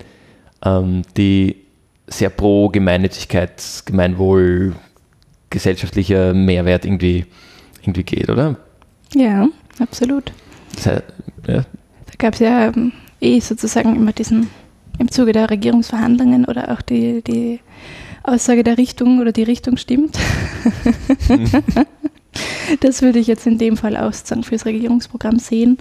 [0.65, 1.55] ähm, die
[2.09, 4.75] sehr pro Gemeinnützigkeit, Gemeinwohl,
[5.51, 7.27] gesellschaftlicher Mehrwert irgendwie,
[7.83, 8.57] irgendwie geht, oder?
[9.15, 10.33] Ja, absolut.
[10.85, 11.01] Ja.
[11.47, 11.63] Da
[12.19, 14.51] gab es ja ähm, eh sozusagen immer diesen,
[14.99, 17.61] im Zuge der Regierungsverhandlungen oder auch die, die
[18.25, 20.19] Aussage der Richtung oder die Richtung stimmt.
[22.81, 25.79] Das würde ich jetzt in dem Fall auch sozusagen fürs Regierungsprogramm sehen.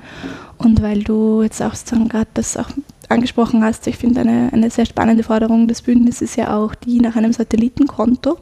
[0.58, 1.74] Und weil du jetzt auch
[2.10, 2.70] gerade das auch
[3.10, 7.16] angesprochen hast, ich finde eine, eine sehr spannende Forderung des Bündnisses ja auch die nach
[7.16, 8.38] einem Satellitenkonto,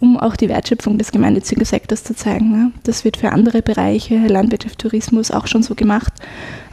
[0.00, 2.74] um auch die Wertschöpfung des gemeinnützigen Sektors zu zeigen.
[2.84, 6.12] Das wird für andere Bereiche, Landwirtschaft, Tourismus auch schon so gemacht.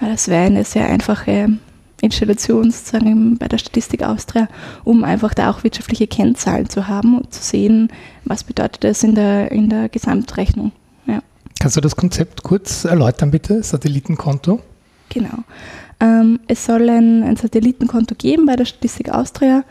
[0.01, 1.49] Das wäre eine sehr einfache
[2.01, 4.47] Installation sozusagen bei der Statistik Austria,
[4.83, 7.89] um einfach da auch wirtschaftliche Kennzahlen zu haben und zu sehen,
[8.29, 10.71] was bedeutet das in der, in der Gesamtrechnung.
[11.07, 11.21] Ja.
[11.59, 13.61] Kannst du das Konzept kurz erläutern, bitte?
[13.61, 14.61] Satellitenkonto?
[15.09, 15.43] Genau.
[16.01, 19.65] Ähm, es soll ein, ein, Satellitenkonto geben bei der Statistik Austria,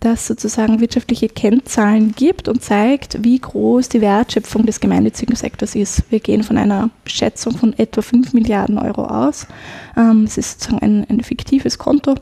[0.00, 6.10] das sozusagen wirtschaftliche Kennzahlen gibt und zeigt, wie groß die Wertschöpfung des gemeinnützigen Sektors ist.
[6.10, 9.46] Wir gehen von einer Schätzung von etwa 5 Milliarden Euro aus.
[9.96, 12.14] Ähm, es ist sozusagen ein, ein, fiktives Konto,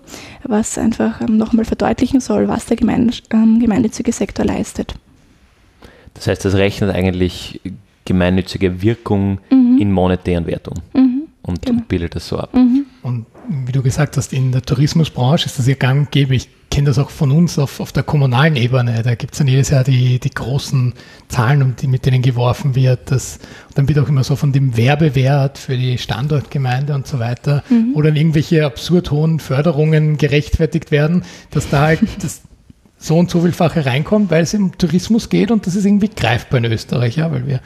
[0.43, 4.97] was einfach ähm, nochmal verdeutlichen soll, was der gemein, ähm, gemeinnützige Sektor leistet.
[6.15, 7.61] Das heißt, das rechnet eigentlich
[8.05, 9.79] gemeinnützige Wirkung mhm.
[9.81, 11.23] in monetären Wertung mhm.
[11.43, 11.83] und, genau.
[11.89, 12.55] bildet das so ab.
[12.55, 12.87] Mhm.
[13.03, 13.27] Und
[13.67, 16.35] wie du gesagt hast, in der Tourismusbranche ist das ja gang und gäbe.
[16.35, 19.03] Ich kenne das auch von uns auf, auf der kommunalen Ebene.
[19.03, 20.95] Da gibt es dann jedes Jahr die, die großen
[21.29, 23.11] Zahlen, um die, mit denen geworfen wird.
[23.11, 23.41] Das,
[23.75, 27.95] dann wird auch immer so von dem Werbewert für die Standortgemeinde und so weiter mhm.
[27.95, 32.43] oder irgendwelche absurd hohen Förderungen gerechtfertigt werden, dass da halt das
[33.03, 36.59] so und so vielfache reinkommt, weil es um Tourismus geht und das ist irgendwie greifbar
[36.59, 37.61] in Österreich, ja, weil wir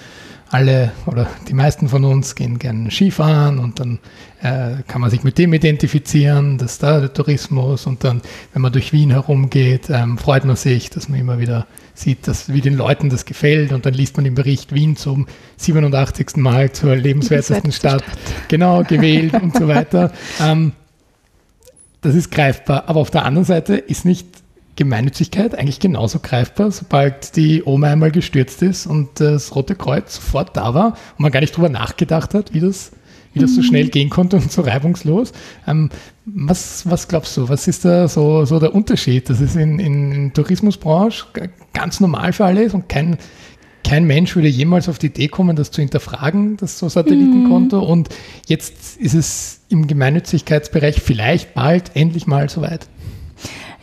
[0.48, 3.98] alle oder die meisten von uns gehen gerne Skifahren und dann
[4.42, 8.22] äh, kann man sich mit dem identifizieren, dass da der Tourismus und dann,
[8.52, 12.52] wenn man durch Wien herumgeht, ähm, freut man sich, dass man immer wieder sieht, dass,
[12.52, 16.36] wie den Leuten das gefällt und dann liest man im Bericht Wien zum 87.
[16.36, 20.12] Mal zur lebenswertesten Stadt, Stadt, genau gewählt und so weiter.
[20.40, 20.72] Ähm,
[22.02, 24.28] das ist greifbar, aber auf der anderen Seite ist nicht
[24.76, 30.56] Gemeinnützigkeit eigentlich genauso greifbar, sobald die Oma einmal gestürzt ist und das Rote Kreuz sofort
[30.56, 32.92] da war und man gar nicht drüber nachgedacht hat, wie das,
[33.32, 35.32] wie das so schnell gehen konnte und so reibungslos.
[35.66, 35.90] Ähm,
[36.26, 40.32] was, was glaubst du, was ist da so, so der Unterschied, dass es in, in
[40.34, 41.26] Tourismusbranche
[41.72, 43.16] ganz normal für alle ist und kein,
[43.82, 47.80] kein Mensch würde jemals auf die Idee kommen, das zu hinterfragen, das so Satellitenkonto.
[47.80, 47.86] Mhm.
[47.86, 48.08] Und
[48.46, 52.88] jetzt ist es im Gemeinnützigkeitsbereich vielleicht bald endlich mal soweit.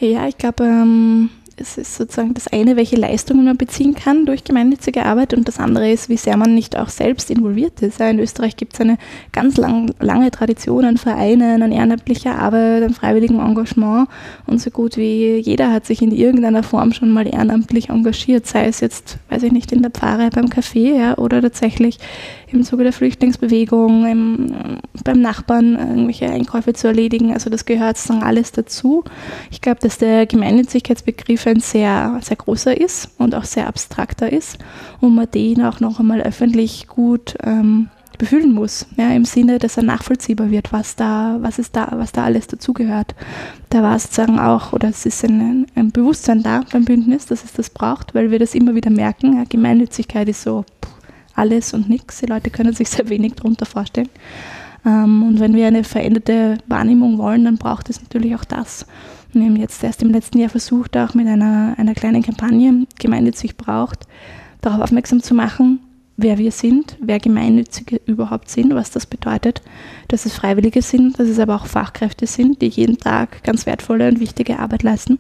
[0.03, 4.43] Ja, ich glaube, ähm, es ist sozusagen das eine, welche Leistungen man beziehen kann durch
[4.43, 7.99] gemeinnützige Arbeit und das andere ist, wie sehr man nicht auch selbst involviert ist.
[7.99, 8.97] in Österreich gibt es eine
[9.31, 14.07] ganz lang, lange Tradition an Vereinen, an ehrenamtlicher Arbeit, an freiwilligem Engagement
[14.47, 18.65] und so gut wie jeder hat sich in irgendeiner Form schon mal ehrenamtlich engagiert, sei
[18.65, 21.99] es jetzt, weiß ich nicht, in der Pfarre, beim Café ja, oder tatsächlich
[22.47, 24.53] im Zuge der Flüchtlingsbewegung, im,
[25.03, 27.33] beim Nachbarn irgendwelche Einkäufe zu erledigen.
[27.33, 29.03] Also das gehört sozusagen alles dazu.
[29.51, 34.57] Ich glaube, dass der Gemeinnützigkeitsbegriff ein sehr, sehr großer ist und auch sehr abstrakter ist
[35.01, 39.77] und man den auch noch einmal öffentlich gut ähm, befühlen muss, ja, im Sinne, dass
[39.77, 43.15] er nachvollziehbar wird, was da, was ist da, was da alles dazugehört.
[43.69, 47.53] Da war sozusagen auch, oder es ist ein, ein Bewusstsein da beim Bündnis, dass es
[47.53, 49.37] das braucht, weil wir das immer wieder merken.
[49.37, 50.91] Ja, Gemeinnützigkeit ist so, pff,
[51.35, 52.19] alles und nichts.
[52.19, 54.09] Die Leute können sich sehr wenig darunter vorstellen.
[54.85, 58.85] Ähm, und wenn wir eine veränderte Wahrnehmung wollen, dann braucht es natürlich auch das.
[59.33, 63.57] Wir haben jetzt erst im letzten Jahr versucht, auch mit einer, einer kleinen Kampagne, gemeinnützig
[63.57, 64.07] braucht,
[64.61, 65.79] darauf aufmerksam zu machen,
[66.17, 69.61] wer wir sind, wer Gemeinnützige überhaupt sind, was das bedeutet,
[70.07, 74.07] dass es Freiwillige sind, dass es aber auch Fachkräfte sind, die jeden Tag ganz wertvolle
[74.07, 75.17] und wichtige Arbeit leisten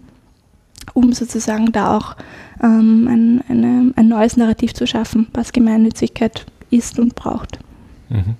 [0.93, 2.15] um sozusagen da auch
[2.61, 7.59] ähm, ein, eine, ein neues Narrativ zu schaffen, was Gemeinnützigkeit ist und braucht.
[8.09, 8.35] Mhm.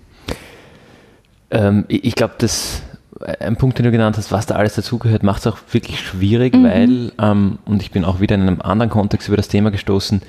[1.51, 2.81] Ähm, ich glaube, dass
[3.23, 6.53] ein Punkt, den du genannt hast, was da alles dazugehört, macht es auch wirklich schwierig,
[6.53, 6.63] mhm.
[6.63, 10.21] weil, ähm, und ich bin auch wieder in einem anderen Kontext über das Thema gestoßen,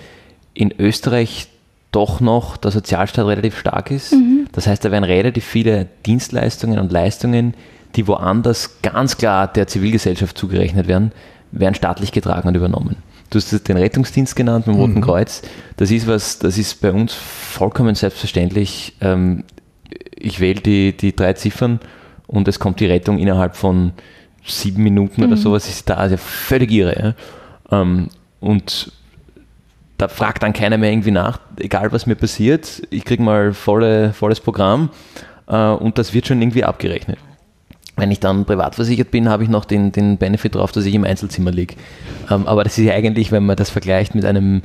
[0.55, 1.49] in Österreich
[1.91, 4.13] doch noch der Sozialstaat relativ stark ist.
[4.13, 4.47] Mhm.
[4.53, 7.55] Das heißt, da werden relativ viele Dienstleistungen und Leistungen,
[7.95, 11.13] die woanders ganz klar der Zivilgesellschaft zugerechnet werden,
[11.53, 12.97] werden staatlich getragen und übernommen.
[13.31, 15.01] Du hast den Rettungsdienst genannt mit dem Roten mhm.
[15.01, 15.43] Kreuz.
[15.77, 18.97] Das ist was, das ist bei uns vollkommen selbstverständlich.
[19.01, 19.45] Ähm,
[20.17, 21.81] ich wähle die, die drei Ziffern
[22.35, 23.93] und es kommt die Rettung innerhalb von
[24.45, 25.29] sieben Minuten mhm.
[25.29, 27.15] oder sowas, ist da also völlig irre.
[27.71, 27.81] Ja?
[27.81, 28.09] Ähm,
[28.41, 28.93] und
[29.97, 34.13] da fragt dann keiner mehr irgendwie nach, egal was mir passiert, ich kriege mal volle,
[34.13, 34.91] volles Programm
[35.47, 37.19] äh, und das wird schon irgendwie abgerechnet.
[37.97, 40.95] Wenn ich dann privat versichert bin, habe ich noch den, den Benefit drauf, dass ich
[40.95, 41.77] im Einzelzimmer liege.
[42.29, 44.63] Ähm, aber das ist ja eigentlich, wenn man das vergleicht mit einem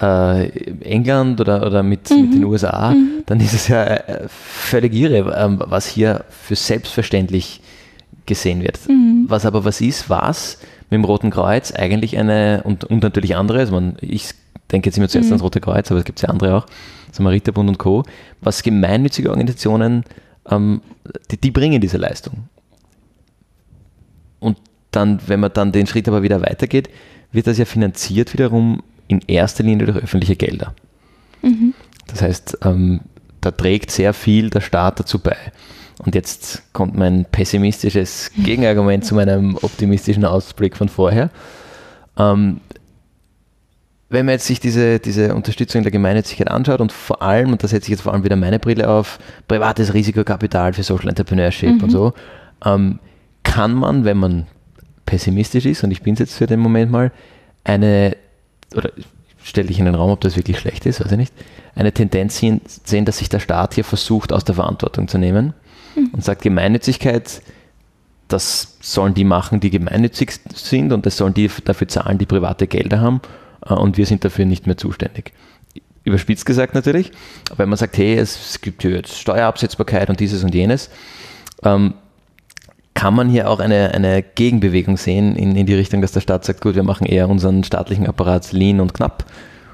[0.00, 0.48] äh,
[0.80, 2.20] England oder, oder mit, mhm.
[2.22, 3.22] mit den USA, mhm.
[3.26, 7.60] dann ist es ja äh, völlig irre, ähm, was hier für selbstverständlich
[8.26, 8.78] gesehen wird.
[8.88, 9.26] Mhm.
[9.28, 10.58] Was aber was ist, was
[10.90, 14.30] mit dem Roten Kreuz eigentlich eine, und, und natürlich andere, also man, ich
[14.72, 15.34] denke jetzt immer zuerst mhm.
[15.34, 16.66] ans Rote Kreuz, aber es gibt ja andere auch,
[17.12, 18.04] Samariterbund und Co.,
[18.40, 20.04] was gemeinnützige Organisationen,
[20.50, 20.80] ähm,
[21.30, 22.48] die, die bringen diese Leistung.
[24.40, 24.58] Und
[24.90, 26.90] dann, wenn man dann den Schritt aber wieder weitergeht,
[27.32, 30.74] wird das ja finanziert wiederum in erster Linie durch öffentliche Gelder.
[31.42, 31.74] Mhm.
[32.06, 33.00] Das heißt, ähm,
[33.40, 35.36] da trägt sehr viel der Staat dazu bei.
[35.98, 41.30] Und jetzt kommt mein pessimistisches Gegenargument zu meinem optimistischen Ausblick von vorher.
[42.18, 42.60] Ähm,
[44.10, 47.68] wenn man jetzt sich diese, diese Unterstützung der Gemeinnützigkeit anschaut und vor allem, und da
[47.68, 51.82] setze ich jetzt vor allem wieder meine Brille auf, privates Risikokapital für Social Entrepreneurship mhm.
[51.82, 52.12] und so,
[52.64, 52.98] ähm,
[53.42, 54.46] kann man, wenn man
[55.06, 57.12] pessimistisch ist, und ich bin es jetzt für den Moment mal,
[57.64, 58.16] eine,
[58.74, 58.90] oder
[59.42, 61.34] stelle ich in den Raum, ob das wirklich schlecht ist, weiß ich nicht,
[61.74, 65.52] eine Tendenz sehen, dass sich der Staat hier versucht, aus der Verantwortung zu nehmen
[65.94, 66.10] mhm.
[66.12, 67.42] und sagt, Gemeinnützigkeit,
[68.28, 72.66] das sollen die machen, die gemeinnützig sind und das sollen die dafür zahlen, die private
[72.66, 73.20] Gelder haben
[73.66, 75.32] äh, und wir sind dafür nicht mehr zuständig.
[76.04, 77.12] Überspitzt gesagt natürlich,
[77.50, 80.90] aber wenn man sagt, hey, es gibt hier jetzt Steuerabsetzbarkeit und dieses und jenes,
[81.62, 81.94] ähm,
[82.94, 86.44] kann man hier auch eine, eine Gegenbewegung sehen in, in die Richtung, dass der Staat
[86.44, 89.24] sagt, gut, wir machen eher unseren staatlichen Apparat lean und knapp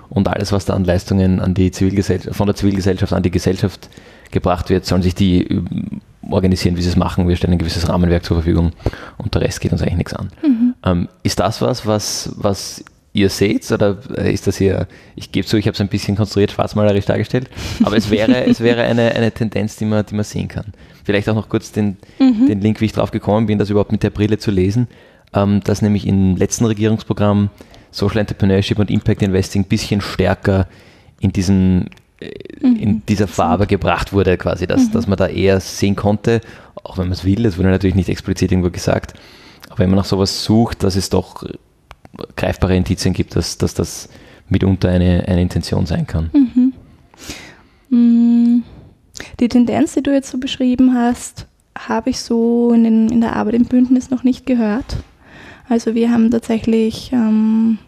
[0.08, 3.88] und alles, was da an Leistungen an die Zivilgesellschaft, von der Zivilgesellschaft an die Gesellschaft
[4.30, 5.62] gebracht wird, sollen sich die
[6.28, 7.28] organisieren, wie sie es machen.
[7.28, 8.72] Wir stellen ein gewisses Rahmenwerk zur Verfügung
[9.18, 10.30] und der Rest geht uns eigentlich nichts an.
[10.42, 10.74] Mhm.
[10.84, 15.56] Ähm, ist das was, was, was ihr seht oder ist das hier, ich gebe zu,
[15.56, 17.50] ich habe es ein bisschen konstruiert, schwarzmalerisch dargestellt,
[17.82, 20.66] aber es wäre, es wäre eine, eine Tendenz, die man, die man sehen kann
[21.10, 22.46] vielleicht auch noch kurz den, mhm.
[22.46, 24.86] den Link, wie ich drauf gekommen bin, das überhaupt mit der Brille zu lesen,
[25.34, 27.50] ähm, dass nämlich im letzten Regierungsprogramm
[27.90, 30.68] Social Entrepreneurship und Impact Investing ein bisschen stärker
[31.18, 31.86] in diesem
[32.20, 32.30] äh,
[32.64, 32.76] mhm.
[32.76, 34.92] in dieser Farbe gebracht wurde, quasi, dass, mhm.
[34.92, 36.42] dass man da eher sehen konnte,
[36.84, 39.14] auch wenn man es will, das wurde natürlich nicht explizit irgendwo gesagt,
[39.68, 41.44] aber wenn man nach sowas sucht, dass es doch
[42.36, 44.08] greifbare Indizien gibt, dass, dass das
[44.48, 46.30] mitunter eine, eine Intention sein kann.
[47.90, 48.62] Mhm.
[49.40, 51.46] Die Tendenz, die du jetzt so beschrieben hast,
[51.78, 54.96] habe ich so in, den, in der Arbeit im Bündnis noch nicht gehört.
[55.68, 57.78] Also wir haben tatsächlich ähm,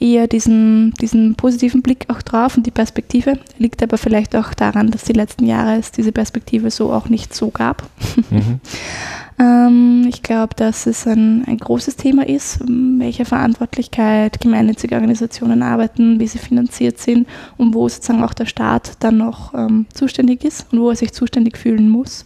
[0.00, 3.38] eher diesen, diesen positiven Blick auch drauf und die Perspektive.
[3.58, 7.34] Liegt aber vielleicht auch daran, dass die letzten Jahre es diese Perspektive so auch nicht
[7.34, 7.82] so gab.
[8.30, 8.60] Mhm.
[9.40, 16.20] ähm, ich glaube, dass es ein, ein großes Thema ist, welche Verantwortlichkeit gemeinnützige Organisationen arbeiten,
[16.20, 20.66] wie sie finanziert sind und wo sozusagen auch der Staat dann noch ähm, zuständig ist
[20.72, 22.24] und wo er sich zuständig fühlen muss.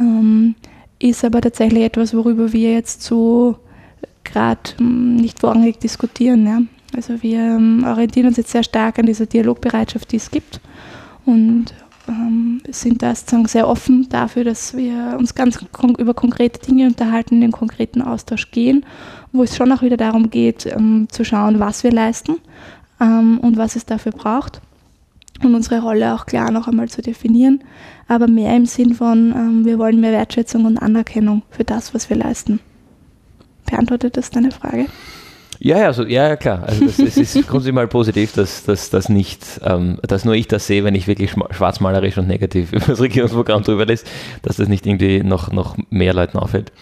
[0.00, 0.56] Ähm,
[0.98, 3.56] ist aber tatsächlich etwas, worüber wir jetzt so
[4.24, 6.44] gerade ähm, nicht vorrangig diskutieren.
[6.44, 6.60] Ja.
[6.94, 10.60] Also wir ähm, orientieren uns jetzt sehr stark an dieser Dialogbereitschaft, die es gibt
[11.26, 11.66] und
[12.08, 16.86] ähm, sind da sozusagen sehr offen dafür, dass wir uns ganz kon über konkrete Dinge
[16.86, 18.86] unterhalten, in den konkreten Austausch gehen,
[19.32, 22.36] wo es schon auch wieder darum geht, ähm, zu schauen, was wir leisten
[23.00, 24.62] ähm, und was es dafür braucht
[25.42, 27.62] und unsere Rolle auch klar noch einmal zu definieren,
[28.08, 32.10] aber mehr im Sinn von, ähm, wir wollen mehr Wertschätzung und Anerkennung für das, was
[32.10, 32.60] wir leisten.
[33.66, 34.86] Beantwortet das deine Frage?
[35.60, 36.62] Ja, also, ja, klar.
[36.66, 40.46] Also das, es ist grundsätzlich mal positiv, dass, dass, dass nicht, ähm, dass nur ich
[40.46, 44.04] das sehe, wenn ich wirklich schwarzmalerisch und negativ über das Regierungsprogramm drüber lese,
[44.42, 46.72] dass das nicht irgendwie noch, noch mehr Leuten auffällt.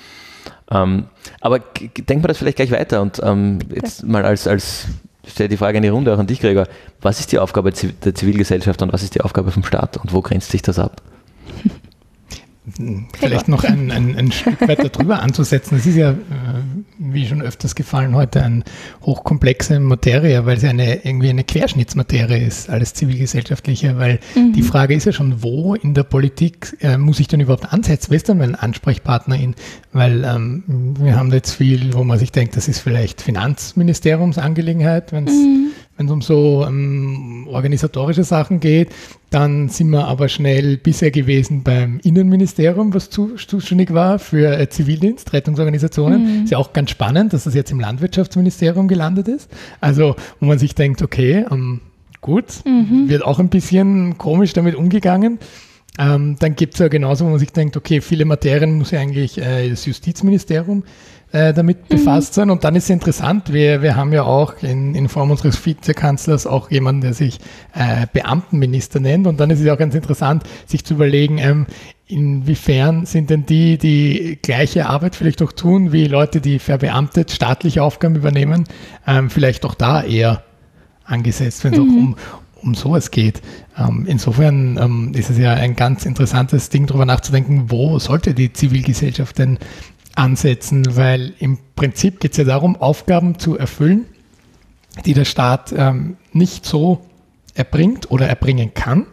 [0.71, 1.07] Ähm,
[1.41, 4.09] aber denken wir das vielleicht gleich weiter und ähm, jetzt ja.
[4.09, 4.89] mal als, als
[5.27, 6.67] stelle die Frage in die Runde auch an dich, Gregor.
[7.01, 10.23] Was ist die Aufgabe der Zivilgesellschaft und was ist die Aufgabe vom Staat und wo
[10.23, 11.03] grenzt sich das ab?
[13.19, 15.77] Vielleicht noch ein, ein, ein Stück weiter drüber anzusetzen.
[15.77, 16.15] Es ist ja, äh,
[16.99, 18.65] wie schon öfters gefallen, heute eine
[19.03, 24.53] hochkomplexe Materie, weil sie eine, irgendwie eine Querschnittsmaterie ist, alles zivilgesellschaftliche, weil mhm.
[24.53, 28.11] die Frage ist ja schon, wo in der Politik äh, muss ich denn überhaupt ansetzen?
[28.11, 29.55] Wer ist denn mein Ansprechpartnerin?
[29.93, 30.65] Weil ähm,
[30.99, 35.71] wir haben jetzt viel, wo man sich denkt, das ist vielleicht Finanzministeriumsangelegenheit, wenn es mhm
[35.97, 38.91] wenn es um so ähm, organisatorische Sachen geht.
[39.31, 45.33] Dann sind wir aber schnell bisher gewesen beim Innenministerium, was zuständig war für äh, Zivildienst,
[45.33, 46.23] Rettungsorganisationen.
[46.41, 46.45] Mhm.
[46.45, 49.51] Ist ja auch ganz spannend, dass das jetzt im Landwirtschaftsministerium gelandet ist.
[49.81, 51.81] Also, wo man sich denkt, okay, ähm,
[52.21, 53.09] gut, mhm.
[53.09, 55.39] wird auch ein bisschen komisch damit umgegangen.
[55.99, 59.01] Ähm, dann gibt es ja genauso, wo man sich denkt, okay, viele Materien muss ja
[59.01, 60.85] eigentlich äh, das Justizministerium
[61.33, 61.97] äh, damit mhm.
[61.97, 62.51] befasst sein.
[62.51, 66.47] Und dann ist es interessant, wir, wir haben ja auch in, in Form unseres Vizekanzlers
[66.47, 67.41] auch jemanden, der sich
[67.75, 69.27] äh, Beamtenminister nennt.
[69.27, 71.67] Und dann ist es auch ganz interessant, sich zu überlegen, ähm,
[72.07, 77.83] inwiefern sind denn die, die gleiche Arbeit vielleicht auch tun, wie Leute, die verbeamtet staatliche
[77.83, 78.65] Aufgaben übernehmen,
[79.07, 80.45] ähm, vielleicht auch da eher
[81.05, 81.85] angesetzt, wenn es mhm.
[81.85, 82.17] auch um,
[82.63, 83.43] um sowas geht.
[83.77, 88.53] Ähm, insofern ähm, ist es ja ein ganz interessantes Ding, darüber nachzudenken, wo sollte die
[88.53, 89.59] Zivilgesellschaft denn
[90.17, 94.07] ansetzen, weil im Prinzip geht es ja darum, Aufgaben zu erfüllen,
[95.05, 97.01] die der Staat ähm, nicht so
[97.55, 99.07] erbringt oder erbringen kann,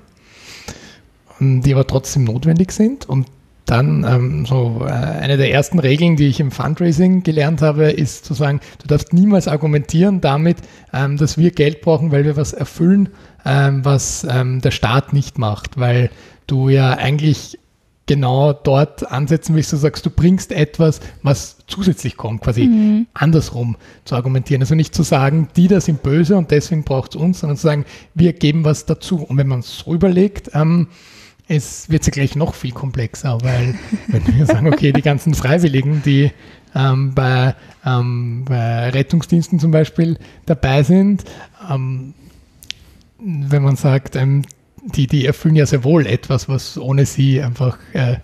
[1.39, 3.08] die aber trotzdem notwendig sind.
[3.08, 3.28] Und
[3.66, 8.26] dann ähm, so äh, eine der ersten Regeln, die ich im Fundraising gelernt habe, ist
[8.26, 10.58] zu sagen, du darfst niemals argumentieren damit,
[10.94, 13.10] ähm, dass wir Geld brauchen, weil wir was erfüllen,
[13.46, 16.10] ähm, was ähm, der Staat nicht macht, weil
[16.48, 17.58] du ja eigentlich
[18.06, 23.08] genau dort ansetzen willst, du sagst, du bringst etwas, was zusätzlich kommt, quasi mhm.
[23.13, 24.62] andersrum zu argumentieren.
[24.62, 27.63] Also nicht zu sagen, die da sind böse und deswegen braucht es uns, sondern zu
[27.63, 29.24] sagen, wir geben was dazu.
[29.24, 30.88] Und wenn man es so überlegt, ähm,
[31.48, 33.76] es wird ja gleich noch viel komplexer, weil
[34.08, 36.32] wenn wir sagen, okay, die ganzen Freiwilligen, die
[36.76, 41.24] ähm, bei, ähm, bei, Rettungsdiensten zum Beispiel dabei sind,
[41.72, 42.13] ähm,
[43.20, 44.44] wenn man sagt, ähm,
[44.86, 48.17] die, die erfüllen ja sehr wohl etwas, was ohne sie einfach äh,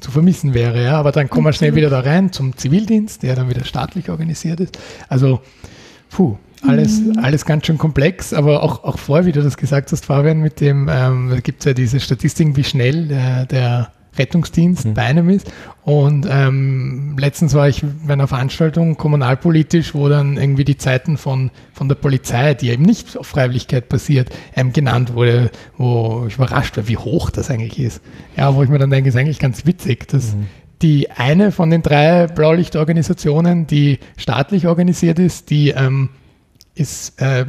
[0.00, 0.82] zu vermissen wäre.
[0.82, 0.98] Ja?
[0.98, 4.60] Aber dann kommen wir schnell wieder da rein zum Zivildienst, der dann wieder staatlich organisiert
[4.60, 4.78] ist.
[5.08, 5.40] Also,
[6.10, 6.36] puh,
[6.66, 7.18] alles, mhm.
[7.18, 10.60] alles ganz schön komplex, aber auch, auch vorher, wie du das gesagt hast, Fabian, mit
[10.60, 14.94] dem, ähm, da gibt es ja diese Statistiken, wie schnell äh, der Rettungsdienst mhm.
[14.94, 15.52] bei einem ist.
[15.82, 21.50] Und ähm, letztens war ich bei einer Veranstaltung kommunalpolitisch, wo dann irgendwie die Zeiten von,
[21.72, 26.76] von der Polizei, die eben nicht auf Freiwilligkeit basiert, ähm, genannt wurde, wo ich überrascht
[26.76, 28.02] war, wie hoch das eigentlich ist.
[28.36, 30.46] Ja, wo ich mir dann denke, ist eigentlich ganz witzig, dass mhm.
[30.82, 36.10] die eine von den drei Blaulichtorganisationen, die staatlich organisiert ist, die ähm,
[36.74, 37.46] ist äh,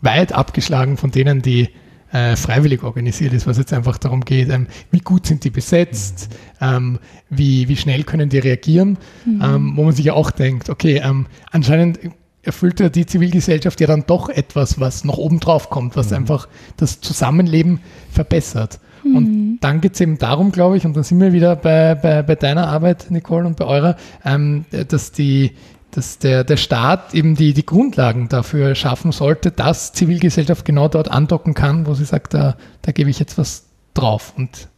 [0.00, 1.70] weit abgeschlagen von denen, die
[2.12, 6.28] äh, freiwillig organisiert ist, was jetzt einfach darum geht, ähm, wie gut sind die besetzt,
[6.60, 6.98] ähm,
[7.30, 9.42] wie, wie schnell können die reagieren, mhm.
[9.42, 11.98] ähm, wo man sich ja auch denkt, okay, ähm, anscheinend
[12.42, 16.18] erfüllt ja die Zivilgesellschaft ja dann doch etwas, was noch oben drauf kommt, was mhm.
[16.18, 17.80] einfach das Zusammenleben
[18.10, 18.78] verbessert.
[19.04, 19.16] Mhm.
[19.16, 22.22] Und dann geht es eben darum, glaube ich, und dann sind wir wieder bei, bei,
[22.22, 25.52] bei deiner Arbeit, Nicole, und bei eurer, ähm, dass die,
[25.96, 31.10] dass der, der Staat eben die, die Grundlagen dafür schaffen sollte, dass Zivilgesellschaft genau dort
[31.10, 34.32] andocken kann, wo sie sagt, da, da gebe ich jetzt was drauf.
[34.36, 34.68] Und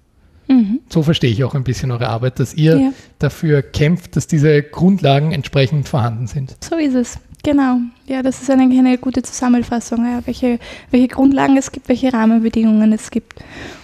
[0.49, 0.81] Mhm.
[0.89, 2.93] So verstehe ich auch ein bisschen eure Arbeit, dass ihr ja.
[3.19, 6.57] dafür kämpft, dass diese Grundlagen entsprechend vorhanden sind.
[6.65, 7.19] So ist es.
[7.45, 10.59] Genau, ja, das ist eigentlich eine gute Zusammenfassung, ja, welche,
[10.91, 13.35] welche Grundlagen es gibt, welche Rahmenbedingungen es gibt.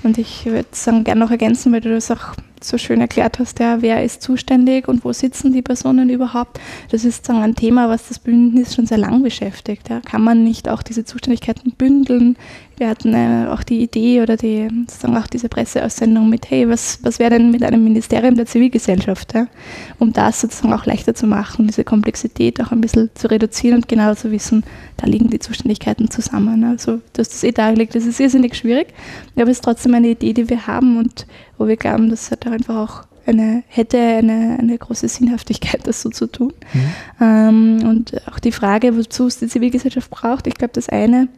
[0.02, 2.34] Und ich würde sagen, gerne noch ergänzen, weil du das auch
[2.66, 6.60] so schön erklärt hast, ja, wer ist zuständig und wo sitzen die Personen überhaupt.
[6.90, 9.88] Das ist sagen, ein Thema, was das Bündnis schon sehr lang beschäftigt.
[9.88, 10.00] Ja.
[10.00, 12.36] Kann man nicht auch diese Zuständigkeiten bündeln?
[12.76, 16.98] Wir hatten äh, auch die Idee oder die, sozusagen auch diese Presseaussendung mit, hey, was,
[17.02, 19.46] was wäre denn mit einem Ministerium der Zivilgesellschaft, ja?
[20.00, 23.88] um das sozusagen auch leichter zu machen, diese Komplexität auch ein bisschen zu reduzieren und
[23.88, 24.64] genau zu wissen,
[24.96, 26.64] da liegen die Zuständigkeiten zusammen.
[26.64, 28.88] Also du hast das eh dargelegt, das ist irrsinnig schwierig,
[29.36, 31.26] aber es ist trotzdem eine Idee, die wir haben und
[31.58, 36.10] wo wir glauben, das hat einfach auch eine, hätte eine, eine große Sinnhaftigkeit, das so
[36.10, 36.52] zu tun.
[36.72, 36.80] Mhm.
[37.20, 41.28] Ähm, und auch die Frage, wozu es die Zivilgesellschaft braucht, ich glaube, das eine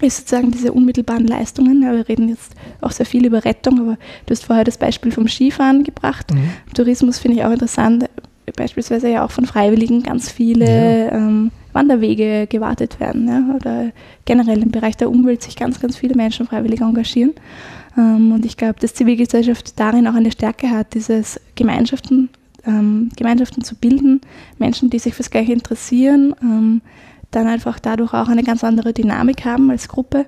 [0.00, 1.82] ist sozusagen diese unmittelbaren Leistungen.
[1.82, 5.12] Ja, wir reden jetzt auch sehr viel über Rettung, aber du hast vorher das Beispiel
[5.12, 6.32] vom Skifahren gebracht.
[6.32, 6.50] Mhm.
[6.74, 8.06] Tourismus finde ich auch interessant,
[8.56, 11.12] beispielsweise ja auch von Freiwilligen ganz viele ja.
[11.12, 13.90] ähm, Wanderwege gewartet werden ja, oder
[14.24, 17.32] generell im Bereich der Umwelt sich ganz, ganz viele Menschen freiwillig engagieren.
[17.96, 22.30] Ähm, und ich glaube, dass Zivilgesellschaft darin auch eine Stärke hat, dieses Gemeinschaften,
[22.66, 24.20] ähm, Gemeinschaften zu bilden,
[24.58, 26.80] Menschen, die sich fürs Gleiche interessieren, ähm,
[27.30, 30.26] dann einfach dadurch auch eine ganz andere Dynamik haben als Gruppe.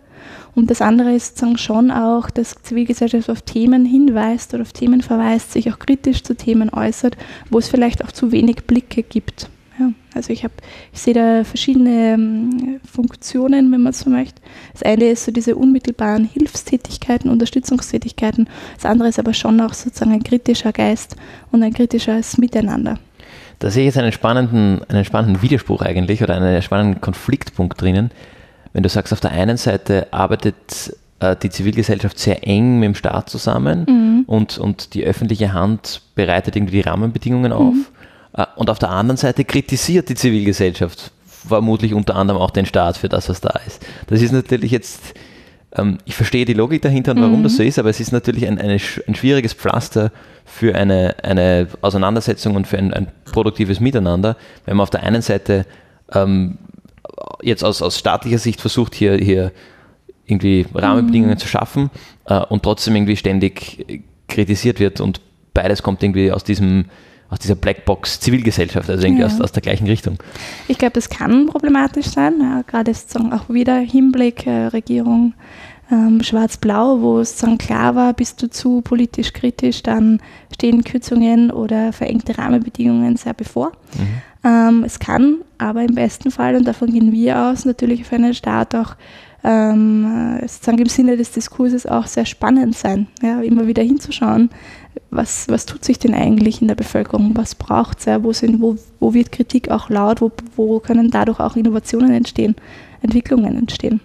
[0.55, 5.03] Und das andere ist sozusagen schon auch, dass Zivilgesellschaft auf Themen hinweist oder auf Themen
[5.03, 7.17] verweist, sich auch kritisch zu Themen äußert,
[7.51, 9.49] wo es vielleicht auch zu wenig Blicke gibt.
[9.79, 10.55] Ja, also ich habe,
[10.93, 14.41] ich sehe da verschiedene ähm, Funktionen, wenn man so möchte.
[14.73, 18.49] Das eine ist so diese unmittelbaren Hilfstätigkeiten, Unterstützungstätigkeiten.
[18.77, 21.17] Das andere ist aber schon auch sozusagen ein kritischer Geist
[21.53, 22.99] und ein kritisches Miteinander.
[23.59, 28.11] Da sehe ich jetzt einen spannenden, einen spannenden Widerspruch eigentlich oder einen spannenden Konfliktpunkt drinnen.
[28.73, 32.95] Wenn du sagst, auf der einen Seite arbeitet äh, die Zivilgesellschaft sehr eng mit dem
[32.95, 34.25] Staat zusammen mhm.
[34.27, 37.75] und, und die öffentliche Hand bereitet irgendwie die Rahmenbedingungen auf.
[37.75, 37.87] Mhm.
[38.37, 42.97] Äh, und auf der anderen Seite kritisiert die Zivilgesellschaft vermutlich unter anderem auch den Staat
[42.97, 43.85] für das, was da ist.
[44.09, 45.15] Das ist natürlich jetzt,
[45.77, 47.45] ähm, ich verstehe die Logik dahinter und warum mhm.
[47.45, 50.11] das so ist, aber es ist natürlich ein, eine, ein schwieriges Pflaster
[50.45, 55.23] für eine, eine Auseinandersetzung und für ein, ein produktives Miteinander, wenn man auf der einen
[55.23, 55.67] Seite
[56.13, 56.59] ähm,
[57.43, 59.53] jetzt aus, aus staatlicher Sicht versucht, hier, hier
[60.27, 61.39] irgendwie Rahmenbedingungen mhm.
[61.41, 61.91] zu schaffen
[62.27, 65.21] äh, und trotzdem irgendwie ständig kritisiert wird und
[65.55, 66.87] beides kommt irgendwie aus diesem
[67.31, 69.27] aus dieser Blackbox Zivilgesellschaft, also irgendwie ja.
[69.27, 70.19] aus, aus der gleichen Richtung.
[70.69, 75.35] Ich glaube, das kann problematisch sein, ja, gerade sozusagen auch wieder Hinblick äh, Regierung
[75.91, 80.21] ähm, Schwarz-Blau, wo es dann klar war, bist du zu politisch kritisch, dann
[80.53, 83.73] stehen Kürzungen oder verengte Rahmenbedingungen sehr bevor.
[83.97, 84.23] Mhm.
[84.45, 88.35] Ähm, es kann aber im besten Fall, und davon gehen wir aus, natürlich für einen
[88.35, 88.97] Staat auch
[89.45, 94.51] ähm, sozusagen im Sinne des Diskurses auch sehr spannend sein, ja, immer wieder hinzuschauen,
[95.11, 99.15] was, was tut sich denn eigentlich in der Bevölkerung, was braucht es, wo, wo, wo
[99.15, 102.57] wird Kritik auch laut, wo, wo können dadurch auch Innovationen entstehen,
[103.03, 104.01] Entwicklungen entstehen.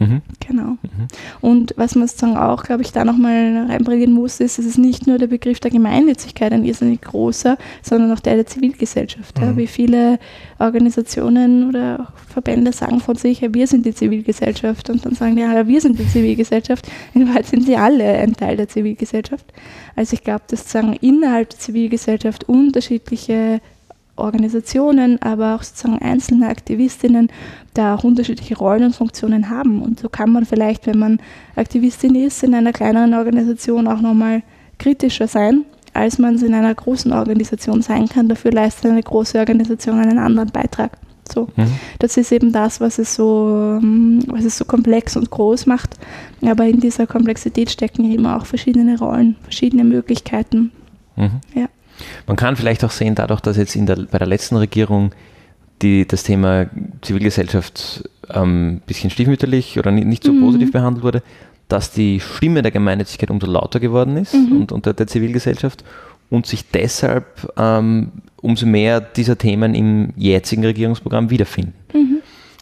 [0.00, 0.22] Mhm.
[0.46, 0.70] Genau.
[0.82, 1.08] Mhm.
[1.40, 5.06] Und was man sozusagen auch, glaube ich, da nochmal reinbringen muss, ist, es ist nicht
[5.06, 9.38] nur der Begriff der Gemeinnützigkeit ein irrsinnig großer, sondern auch der der Zivilgesellschaft.
[9.38, 9.44] Mhm.
[9.44, 9.56] Ja.
[9.56, 10.18] Wie viele
[10.58, 15.42] Organisationen oder Verbände sagen von sich, ja, wir sind die Zivilgesellschaft und dann sagen die,
[15.42, 16.86] ja, wir sind die Zivilgesellschaft.
[17.14, 19.46] In Wahrheit sind sie alle ein Teil der Zivilgesellschaft.
[19.96, 23.60] Also ich glaube, dass sozusagen innerhalb der Zivilgesellschaft unterschiedliche
[24.18, 27.28] Organisationen, aber auch sozusagen einzelne Aktivistinnen
[27.74, 29.82] da auch unterschiedliche Rollen und Funktionen haben.
[29.82, 31.20] Und so kann man vielleicht, wenn man
[31.56, 34.42] Aktivistin ist, in einer kleineren Organisation auch nochmal
[34.78, 38.28] kritischer sein, als man es in einer großen Organisation sein kann.
[38.28, 40.98] Dafür leistet eine große Organisation einen anderen Beitrag.
[41.30, 41.72] So, mhm.
[41.98, 45.96] Das ist eben das, was es, so, ähm, was es so komplex und groß macht.
[46.42, 50.72] Aber in dieser Komplexität stecken eben auch verschiedene Rollen, verschiedene Möglichkeiten.
[51.16, 51.40] Mhm.
[51.54, 51.68] Ja.
[52.26, 55.12] Man kann vielleicht auch sehen, dadurch, dass jetzt in der, bei der letzten Regierung
[55.82, 56.66] die, das Thema
[57.02, 60.40] Zivilgesellschaft ein ähm, bisschen stiefmütterlich oder nicht, nicht so mhm.
[60.40, 61.22] positiv behandelt wurde,
[61.68, 64.60] dass die Stimme der Gemeinnützigkeit umso lauter geworden ist mhm.
[64.60, 65.84] und unter der Zivilgesellschaft
[66.30, 71.74] und sich deshalb ähm, umso mehr dieser Themen im jetzigen Regierungsprogramm wiederfinden.
[71.92, 72.18] Mhm.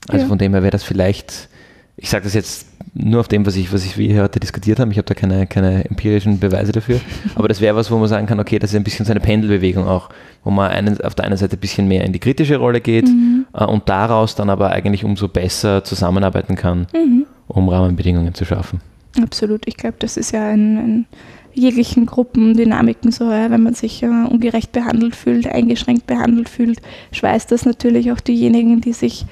[0.08, 0.28] Also ja.
[0.28, 1.48] von dem her wäre das vielleicht,
[1.96, 2.66] ich sage das jetzt
[2.98, 4.90] nur auf dem, was ich, was ich wir heute diskutiert haben.
[4.90, 7.00] Ich habe da keine, keine empirischen Beweise dafür.
[7.34, 9.20] Aber das wäre was, wo man sagen kann, okay, das ist ein bisschen so eine
[9.20, 10.08] Pendelbewegung auch,
[10.44, 13.06] wo man einen, auf der einen Seite ein bisschen mehr in die kritische Rolle geht
[13.06, 13.46] mhm.
[13.52, 17.26] äh, und daraus dann aber eigentlich umso besser zusammenarbeiten kann, mhm.
[17.48, 18.80] um Rahmenbedingungen zu schaffen.
[19.22, 19.62] Absolut.
[19.66, 21.06] Ich glaube, das ist ja in, in
[21.52, 26.80] jeglichen Gruppendynamiken so, ja, wenn man sich äh, ungerecht behandelt fühlt, eingeschränkt behandelt fühlt,
[27.12, 29.24] schweißt das natürlich auch diejenigen, die sich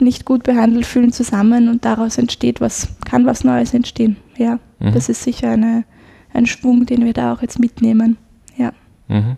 [0.00, 4.16] nicht gut behandelt fühlen, zusammen und daraus entsteht was, kann was Neues entstehen.
[4.36, 4.92] Ja, mhm.
[4.92, 5.84] das ist sicher eine,
[6.32, 8.16] ein Schwung, den wir da auch jetzt mitnehmen.
[8.56, 8.72] Ja.
[9.08, 9.36] Mhm.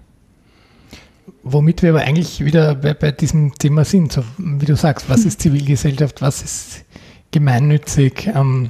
[1.45, 5.25] Womit wir aber eigentlich wieder bei, bei diesem Thema sind, so wie du sagst, was
[5.25, 6.85] ist Zivilgesellschaft, was ist
[7.33, 8.69] gemeinnützig, ähm,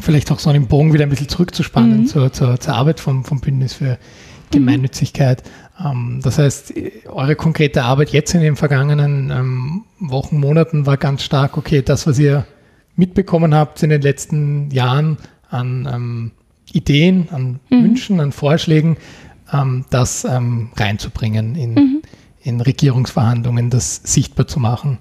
[0.00, 2.06] vielleicht auch so einen Bogen wieder ein bisschen zurückzuspannen mhm.
[2.06, 3.98] zur, zur, zur, Arbeit vom, vom Bündnis für
[4.50, 5.42] Gemeinnützigkeit.
[5.82, 6.20] Mhm.
[6.22, 6.74] das heißt,
[7.08, 12.06] eure konkrete Arbeit jetzt in den vergangenen ähm, Wochen, Monaten war ganz stark, okay, das,
[12.06, 12.46] was ihr
[12.96, 15.16] mitbekommen habt in den letzten Jahren
[15.48, 16.30] an ähm,
[16.72, 17.84] Ideen, an mhm.
[17.84, 18.96] Wünschen, an Vorschlägen,
[19.52, 22.02] ähm, das ähm, reinzubringen in, mhm.
[22.42, 24.98] in Regierungsverhandlungen, das sichtbar zu machen.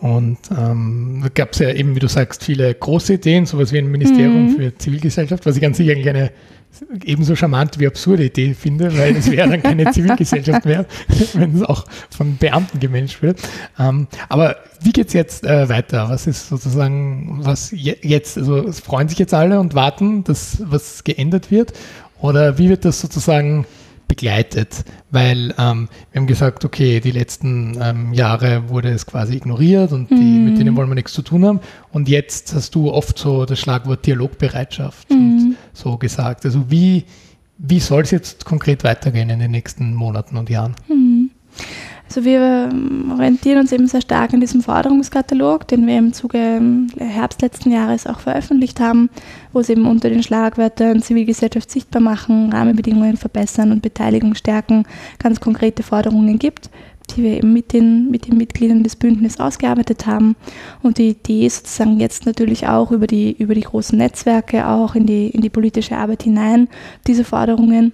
[0.00, 3.78] Und ähm, da gab es ja eben, wie du sagst, viele große Ideen, sowas wie
[3.78, 4.56] ein Ministerium mhm.
[4.56, 6.30] für Zivilgesellschaft, was ich ganz sicher eine
[7.04, 10.86] ebenso charmant wie absurde Idee finde, weil es wäre dann keine Zivilgesellschaft mehr,
[11.34, 13.40] wenn es auch von Beamten gemanagt wird.
[13.78, 16.08] Ähm, aber wie geht es jetzt äh, weiter?
[16.08, 21.04] Was ist sozusagen, was je jetzt, also freuen sich jetzt alle und warten, dass was
[21.04, 21.72] geändert wird?
[22.20, 23.66] Oder wie wird das sozusagen
[24.10, 29.92] begleitet, weil ähm, wir haben gesagt, okay, die letzten ähm, Jahre wurde es quasi ignoriert
[29.92, 30.44] und die, mhm.
[30.46, 31.60] mit denen wollen wir nichts zu tun haben.
[31.92, 35.54] Und jetzt hast du oft so das Schlagwort Dialogbereitschaft mhm.
[35.72, 36.44] so gesagt.
[36.44, 37.04] Also wie,
[37.56, 40.74] wie soll es jetzt konkret weitergehen in den nächsten Monaten und Jahren?
[40.88, 41.29] Mhm.
[42.10, 46.38] Also wir ähm, orientieren uns eben sehr stark an diesem Forderungskatalog, den wir im Zuge
[46.38, 49.10] ähm, Herbst letzten Jahres auch veröffentlicht haben,
[49.52, 54.86] wo es eben unter den Schlagwörtern Zivilgesellschaft sichtbar machen, Rahmenbedingungen verbessern und Beteiligung stärken
[55.20, 56.68] ganz konkrete Forderungen gibt,
[57.14, 60.34] die wir eben mit den, mit den Mitgliedern des Bündnisses ausgearbeitet haben.
[60.82, 64.96] Und die Idee ist sozusagen jetzt natürlich auch über die, über die großen Netzwerke auch
[64.96, 66.66] in die, in die politische Arbeit hinein,
[67.06, 67.92] diese Forderungen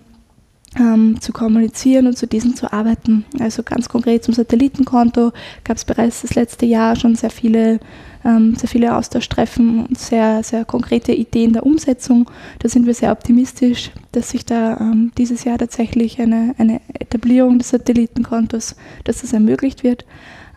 [0.79, 3.25] ähm, zu kommunizieren und zu diesen zu arbeiten.
[3.41, 5.33] Also ganz konkret zum Satellitenkonto
[5.65, 7.81] gab es bereits das letzte Jahr schon sehr viele,
[8.25, 12.31] ähm, sehr viele Austauschtreffen und sehr, sehr konkrete Ideen der Umsetzung.
[12.59, 17.59] Da sind wir sehr optimistisch, dass sich da ähm, dieses Jahr tatsächlich eine, eine Etablierung
[17.59, 20.05] des Satellitenkontos, dass das ermöglicht wird.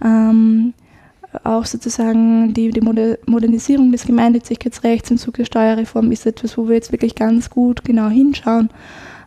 [0.04, 0.74] Ähm,
[1.44, 6.92] auch sozusagen die, die Modernisierung des Gemeinnützigkeitsrechts im Zuge Steuerreform ist etwas, wo wir jetzt
[6.92, 8.70] wirklich ganz gut genau hinschauen.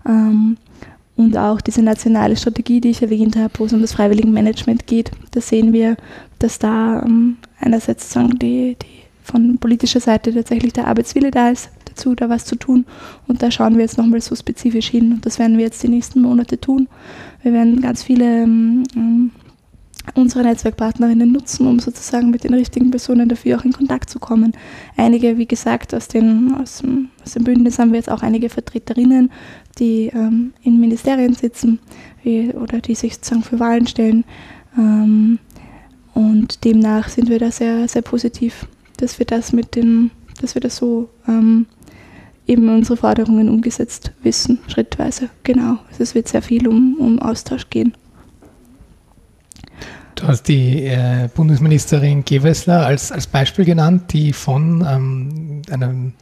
[0.05, 0.57] Ähm,
[1.17, 5.11] und auch diese nationale Strategie, die ich erwähnt habe, wo es um das Freiwilligenmanagement geht,
[5.33, 5.97] da sehen wir,
[6.39, 11.71] dass da ähm, einerseits sozusagen die, die von politischer Seite tatsächlich der Arbeitswille da ist,
[11.85, 12.87] dazu da was zu tun.
[13.29, 15.13] Und da schauen wir jetzt nochmal so spezifisch hin.
[15.13, 16.89] Und das werden wir jetzt die nächsten Monate tun.
[17.43, 19.31] Wir werden ganz viele ähm, ähm
[20.15, 24.53] unsere Netzwerkpartnerinnen nutzen, um sozusagen mit den richtigen Personen dafür auch in Kontakt zu kommen.
[24.97, 28.49] Einige, wie gesagt, aus, den, aus, dem, aus dem Bündnis haben wir jetzt auch einige
[28.49, 29.31] Vertreterinnen,
[29.79, 31.79] die ähm, in Ministerien sitzen
[32.23, 34.25] wie, oder die sich sozusagen für Wahlen stellen.
[34.77, 35.39] Ähm,
[36.15, 38.67] und demnach sind wir da sehr, sehr positiv,
[38.99, 41.67] dass wir das mit den, dass wir das so ähm,
[42.47, 45.31] eben unsere Forderungen umgesetzt wissen, schrittweise.
[45.45, 45.79] Genau.
[45.89, 47.95] Also es wird sehr viel um, um Austausch gehen.
[50.23, 56.13] Du hast die äh, Bundesministerin Gewessler als, als Beispiel genannt, die von ähm, einem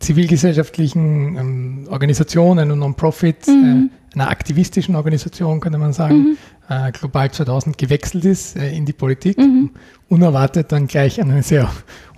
[0.00, 3.90] zivilgesellschaftlichen ähm, Organisation, einer Non-Profit, mhm.
[4.10, 6.36] äh, einer aktivistischen Organisation, könnte man sagen, mhm.
[6.68, 9.70] äh, Global 2000 gewechselt ist äh, in die Politik, mhm.
[10.08, 11.70] unerwartet dann gleich an eine sehr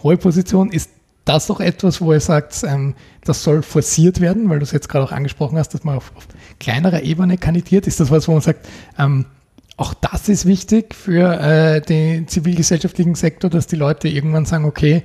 [0.03, 0.73] hohe Position.
[0.73, 0.89] Ist
[1.27, 2.95] das doch etwas, wo ihr sagt, ähm,
[3.25, 6.13] das soll forciert werden, weil du es jetzt gerade auch angesprochen hast, dass man auf,
[6.17, 6.27] auf,
[6.61, 7.87] kleinerer Ebene kandidiert?
[7.87, 8.67] Ist das was, wo man sagt,
[8.99, 9.27] ähm,
[9.77, 15.03] auch das ist wichtig für äh, den zivilgesellschaftlichen Sektor, dass die Leute irgendwann sagen, okay,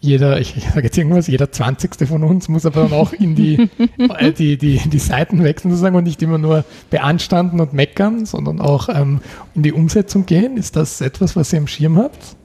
[0.00, 2.06] jeder, ich, sage jetzt irgendwas, jeder 20.
[2.06, 5.96] von uns muss aber dann auch in die, äh, die, die, die Seiten wechseln sozusagen
[5.96, 9.20] und nicht immer nur beanstanden und meckern, sondern auch ähm,
[9.54, 10.56] in die Umsetzung gehen.
[10.56, 12.36] Ist das etwas, was ihr im Schirm habt?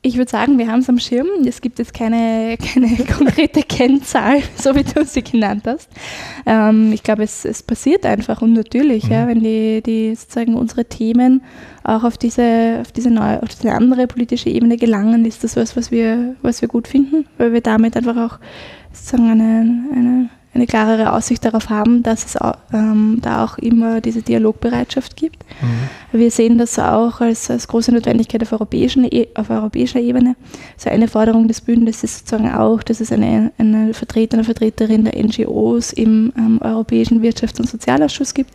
[0.00, 1.26] Ich würde sagen, wir haben es am Schirm.
[1.44, 5.90] Es gibt jetzt keine, keine konkrete Kennzahl, so wie du sie genannt hast.
[6.46, 9.12] Ähm, ich glaube, es, es passiert einfach und natürlich, mhm.
[9.12, 11.42] ja, wenn die, die sozusagen unsere Themen
[11.82, 15.76] auch auf diese, auf diese neue, auf diese andere politische Ebene gelangen, ist das was,
[15.76, 18.38] was wir, was wir gut finden, weil wir damit einfach auch
[18.92, 22.38] sozusagen eine, eine eine klarere Aussicht darauf haben, dass es
[22.72, 25.44] ähm, da auch immer diese Dialogbereitschaft gibt.
[25.60, 26.18] Mhm.
[26.18, 30.36] Wir sehen das auch als, als große Notwendigkeit auf, e, auf europäischer Ebene.
[30.76, 35.04] So eine Forderung des Bündnisses ist sozusagen auch, dass es eine, eine Vertreter, eine Vertreterin
[35.04, 38.50] der NGOs im ähm, Europäischen Wirtschafts- und Sozialausschuss gibt,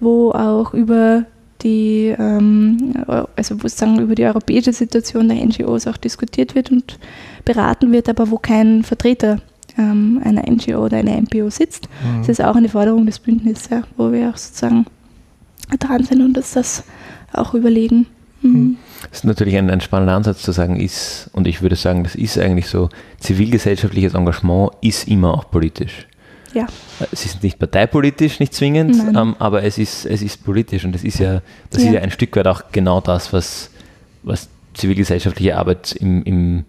[0.00, 1.24] wo auch über
[1.62, 6.98] die, ähm, also sozusagen über die europäische Situation der NGOs auch diskutiert wird und
[7.44, 9.40] beraten wird, aber wo kein Vertreter
[9.78, 11.88] ähm, einer NGO oder einer MPO sitzt.
[12.02, 12.18] Mhm.
[12.20, 14.86] Das ist auch eine Forderung des Bündnisses, ja, wo wir auch sozusagen
[15.78, 16.84] dran sind und uns das
[17.32, 18.06] auch überlegen.
[18.42, 18.50] Mhm.
[18.50, 18.76] mhm.
[19.10, 22.14] Das ist natürlich ein, ein spannender Ansatz zu sagen, ist, und ich würde sagen, das
[22.14, 22.88] ist eigentlich so,
[23.20, 26.06] zivilgesellschaftliches Engagement ist immer auch politisch.
[26.54, 26.66] Ja.
[27.12, 31.04] Es ist nicht parteipolitisch, nicht zwingend, ähm, aber es ist, es ist politisch und das
[31.04, 31.88] ist ja, das ja.
[31.88, 33.70] ist ja ein Stück weit auch genau das, was,
[34.22, 36.64] was zivilgesellschaftliche Arbeit im, im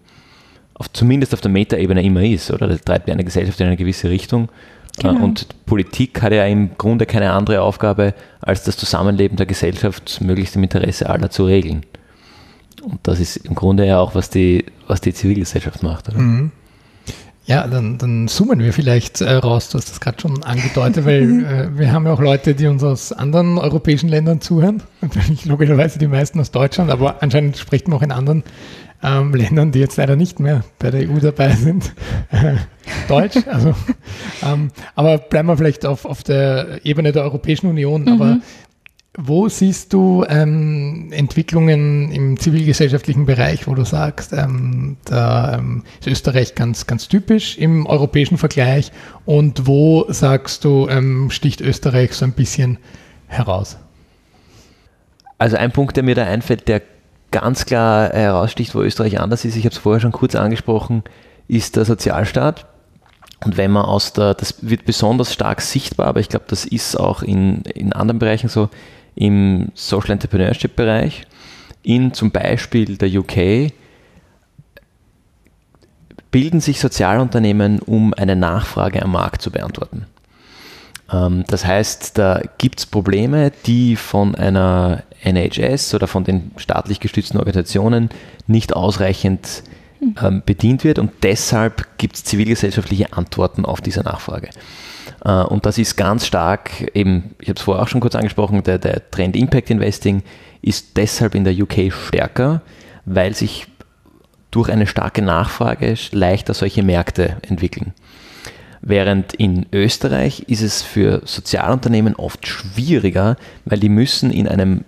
[0.78, 2.68] auf, zumindest auf der Metaebene immer ist, oder?
[2.68, 4.48] Das treibt eine Gesellschaft in eine gewisse Richtung.
[4.98, 5.24] Äh, genau.
[5.24, 10.56] Und Politik hat ja im Grunde keine andere Aufgabe, als das Zusammenleben der Gesellschaft möglichst
[10.56, 11.84] im Interesse aller zu regeln.
[12.82, 16.08] Und das ist im Grunde ja auch, was die, was die Zivilgesellschaft macht.
[16.08, 16.18] Oder?
[16.18, 16.52] Mhm.
[17.46, 19.68] Ja, dann, dann zoomen wir vielleicht äh, raus.
[19.68, 22.82] Du hast das gerade schon angedeutet, weil äh, wir haben ja auch Leute, die uns
[22.82, 24.82] aus anderen europäischen Ländern zuhören.
[25.00, 28.42] Natürlich logischerweise die meisten aus Deutschland, aber anscheinend spricht man auch in anderen
[29.02, 31.94] ähm, Ländern, die jetzt leider nicht mehr bei der EU dabei sind,
[33.08, 33.38] Deutsch.
[33.46, 33.74] Also,
[34.42, 38.02] ähm, aber bleiben wir vielleicht auf, auf der Ebene der Europäischen Union.
[38.02, 38.08] Mhm.
[38.08, 38.38] Aber
[39.18, 46.06] wo siehst du ähm, Entwicklungen im zivilgesellschaftlichen Bereich, wo du sagst, ähm, da ähm, ist
[46.06, 48.92] Österreich ganz, ganz typisch im europäischen Vergleich
[49.24, 52.78] und wo sagst du, ähm, sticht Österreich so ein bisschen
[53.26, 53.78] heraus?
[55.38, 56.82] Also ein Punkt, der mir da einfällt, der
[57.40, 61.04] ganz klar heraussticht, wo Österreich anders ist, ich habe es vorher schon kurz angesprochen,
[61.48, 62.64] ist der Sozialstaat.
[63.44, 66.98] Und wenn man aus der, das wird besonders stark sichtbar, aber ich glaube, das ist
[66.98, 68.70] auch in, in anderen Bereichen so,
[69.14, 71.26] im Social Entrepreneurship Bereich,
[71.82, 73.70] in zum Beispiel der UK,
[76.30, 80.06] bilden sich Sozialunternehmen, um eine Nachfrage am Markt zu beantworten.
[81.12, 87.00] Ähm, das heißt, da gibt es Probleme, die von einer NHS oder von den staatlich
[87.00, 88.10] gestützten Organisationen
[88.46, 89.62] nicht ausreichend
[90.22, 94.50] ähm, bedient wird und deshalb gibt es zivilgesellschaftliche Antworten auf diese Nachfrage.
[95.24, 98.62] Äh, und das ist ganz stark, eben, ich habe es vorher auch schon kurz angesprochen,
[98.62, 100.22] der, der Trend Impact Investing
[100.62, 102.62] ist deshalb in der UK stärker,
[103.04, 103.66] weil sich
[104.50, 107.92] durch eine starke Nachfrage leichter solche Märkte entwickeln.
[108.88, 114.84] Während in Österreich ist es für Sozialunternehmen oft schwieriger, weil die müssen in einem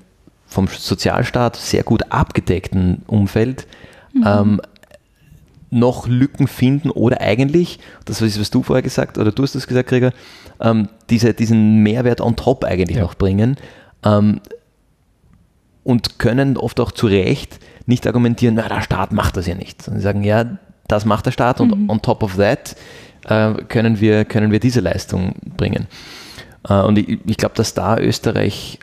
[0.46, 3.66] vom Sozialstaat sehr gut abgedeckten Umfeld
[4.14, 4.24] mhm.
[4.24, 4.60] ähm,
[5.70, 9.66] noch Lücken finden oder eigentlich, das ist, was du vorher gesagt oder du hast das
[9.66, 10.12] gesagt, Gregor,
[10.60, 13.02] ähm, diese, diesen Mehrwert on top eigentlich ja.
[13.02, 13.56] noch bringen
[14.04, 14.40] ähm,
[15.82, 19.82] und können oft auch zu Recht nicht argumentieren, na, der Staat macht das ja nicht.
[19.82, 20.44] Sondern sie sagen, ja,
[20.86, 21.90] das macht der Staat und mhm.
[21.90, 22.76] on top of that
[23.28, 25.86] äh, können, wir, können wir diese Leistung bringen.
[26.68, 28.78] Äh, und ich, ich glaube, dass da Österreich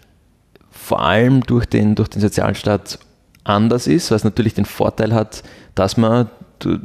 [0.69, 2.99] vor allem durch den, durch den Sozialstaat
[3.43, 5.43] anders ist, was natürlich den Vorteil hat,
[5.73, 6.29] dass man
[6.59, 6.83] du, du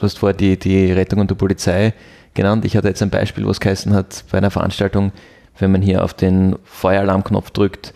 [0.00, 1.94] hast vorher die, die Rettung und die Polizei
[2.34, 2.64] genannt.
[2.64, 5.12] Ich hatte jetzt ein Beispiel, was geheißen hat bei einer Veranstaltung,
[5.58, 7.94] wenn man hier auf den Feueralarmknopf drückt,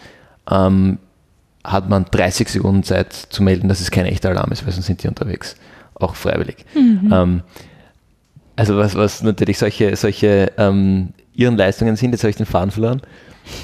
[0.51, 0.99] ähm,
[1.65, 4.87] hat man 30 Sekunden Zeit zu melden, dass es kein echter Alarm ist, weil sonst
[4.87, 5.57] sind die unterwegs,
[5.95, 6.65] auch freiwillig.
[6.75, 7.11] Mhm.
[7.13, 7.43] Ähm,
[8.59, 12.73] also was, was natürlich solche, solche ähm, ihren Leistungen sind, jetzt habe ich den Faden
[12.73, 13.01] verloren.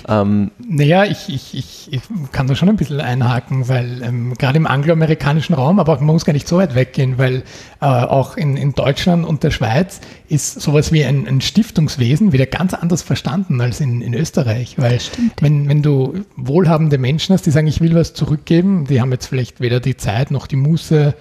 [0.08, 4.56] Ähm, naja, ich, ich, ich, ich, kann da schon ein bisschen einhaken, weil ähm, gerade
[4.56, 7.42] im angloamerikanischen Raum, aber man muss gar nicht so weit weggehen, weil
[7.80, 12.46] äh, auch in, in Deutschland und der Schweiz ist sowas wie ein, ein Stiftungswesen wieder
[12.46, 14.78] ganz anders verstanden als in, in Österreich.
[14.78, 15.00] Weil
[15.40, 19.26] wenn, wenn du wohlhabende Menschen hast, die sagen, ich will was zurückgeben, die haben jetzt
[19.26, 21.14] vielleicht weder die Zeit noch die Muße,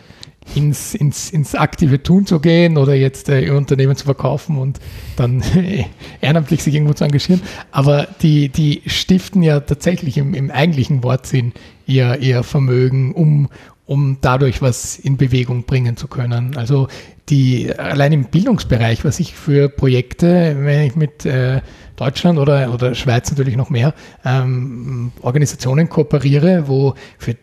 [0.55, 4.79] ins, ins, ins aktive Tun zu gehen oder jetzt äh, ihr Unternehmen zu verkaufen und
[5.15, 5.85] dann äh,
[6.21, 7.41] ehrenamtlich sich irgendwo zu engagieren.
[7.71, 11.53] Aber die, die stiften ja tatsächlich im, im eigentlichen Wortsinn
[11.85, 13.49] ihr, ihr Vermögen, um,
[13.85, 16.57] um dadurch was in Bewegung bringen zu können.
[16.57, 16.87] Also
[17.29, 21.61] die allein im Bildungsbereich, was ich für Projekte, wenn ich mit äh,
[21.95, 23.93] Deutschland oder, oder Schweiz natürlich noch mehr
[24.25, 27.35] ähm, Organisationen kooperiere, wo für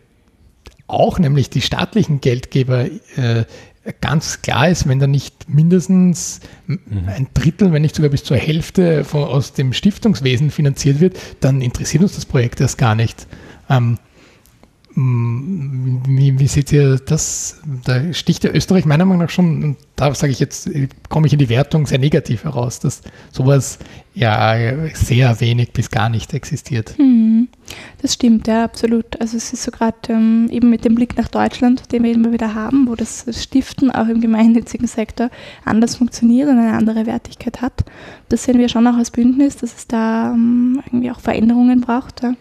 [0.91, 2.85] auch nämlich die staatlichen Geldgeber
[3.15, 3.45] äh,
[3.99, 6.79] ganz klar ist, wenn da nicht mindestens mhm.
[7.07, 11.61] ein Drittel, wenn nicht sogar bis zur Hälfte von, aus dem Stiftungswesen finanziert wird, dann
[11.61, 13.27] interessiert uns das Projekt erst gar nicht.
[13.69, 13.97] Ähm,
[14.95, 17.61] wie, wie, seht ihr das?
[17.85, 20.69] Da sticht ja Österreich meiner Meinung nach schon, und da sage ich jetzt,
[21.09, 23.79] komme ich in die Wertung sehr negativ heraus, dass sowas
[24.13, 24.55] ja
[24.93, 26.97] sehr wenig bis gar nicht existiert.
[26.97, 27.47] Hm,
[28.01, 29.19] das stimmt, ja, absolut.
[29.21, 32.33] Also es ist so gerade ähm, eben mit dem Blick nach Deutschland, den wir immer
[32.33, 35.29] wieder haben, wo das Stiften auch im gemeinnützigen Sektor
[35.63, 37.85] anders funktioniert und eine andere Wertigkeit hat.
[38.27, 42.23] Das sehen wir schon auch als Bündnis, dass es da ähm, irgendwie auch Veränderungen braucht.
[42.23, 42.33] Ja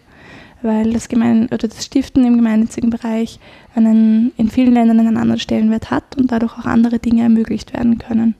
[0.62, 3.38] weil das, Gemein oder das Stiften im gemeinnützigen Bereich
[3.74, 7.98] einen, in vielen Ländern einen anderen Stellenwert hat und dadurch auch andere Dinge ermöglicht werden
[7.98, 8.34] können.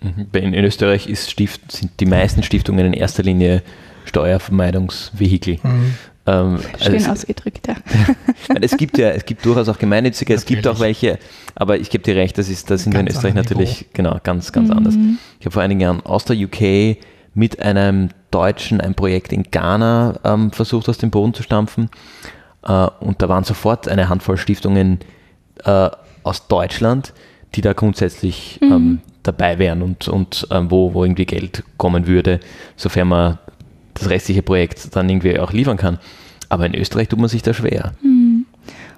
[0.00, 0.26] Mhm.
[0.32, 3.62] In, Österreich ist Stift, sind die meisten Stiftungen in erster Linie
[4.04, 5.58] Steuervermeidungsvehikel.
[5.62, 5.94] Mhm.
[6.26, 7.76] Ähm, Schön also ausgedrückt, ja.
[8.60, 11.18] es gibt ja, es gibt durchaus auch gemeinnützige, es gibt auch welche,
[11.54, 13.90] aber ich gebe dir recht, das ist, da sind wir in Österreich natürlich Niveau.
[13.92, 14.76] genau ganz, ganz mhm.
[14.76, 14.94] anders.
[15.38, 16.96] Ich habe vor einigen Jahren aus der UK
[17.34, 21.90] mit einem Deutschen ein Projekt in Ghana ähm, versucht aus dem Boden zu stampfen.
[22.62, 25.00] Äh, und da waren sofort eine Handvoll Stiftungen
[25.64, 25.90] äh,
[26.22, 27.12] aus Deutschland,
[27.54, 28.72] die da grundsätzlich mhm.
[28.72, 32.40] ähm, dabei wären und, und ähm, wo, wo irgendwie Geld kommen würde,
[32.76, 33.38] sofern man
[33.94, 35.98] das restliche Projekt dann irgendwie auch liefern kann.
[36.48, 37.92] Aber in Österreich tut man sich da schwer.
[38.02, 38.46] Mhm.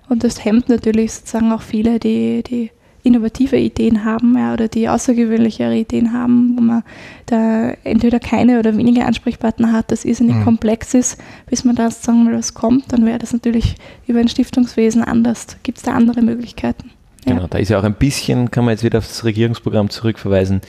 [0.09, 2.71] Und das hemmt natürlich sozusagen auch viele, die, die
[3.07, 6.83] innovative Ideen haben ja, oder die außergewöhnlichere Ideen haben, wo man
[7.27, 10.45] da entweder keine oder wenige Ansprechpartner hat, das irrsinnig mhm.
[10.45, 13.77] komplex ist, bis man da sozusagen mal was kommt, dann wäre das natürlich
[14.07, 15.47] über ein Stiftungswesen anders.
[15.63, 16.91] Gibt es da andere Möglichkeiten?
[17.25, 17.35] Ja.
[17.35, 20.61] Genau, da ist ja auch ein bisschen, kann man jetzt wieder auf das Regierungsprogramm zurückverweisen,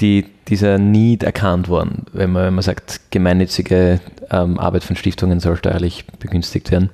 [0.00, 5.40] die, dieser Need erkannt worden, wenn man, wenn man sagt, gemeinnützige ähm, Arbeit von Stiftungen
[5.40, 6.90] soll steuerlich begünstigt werden.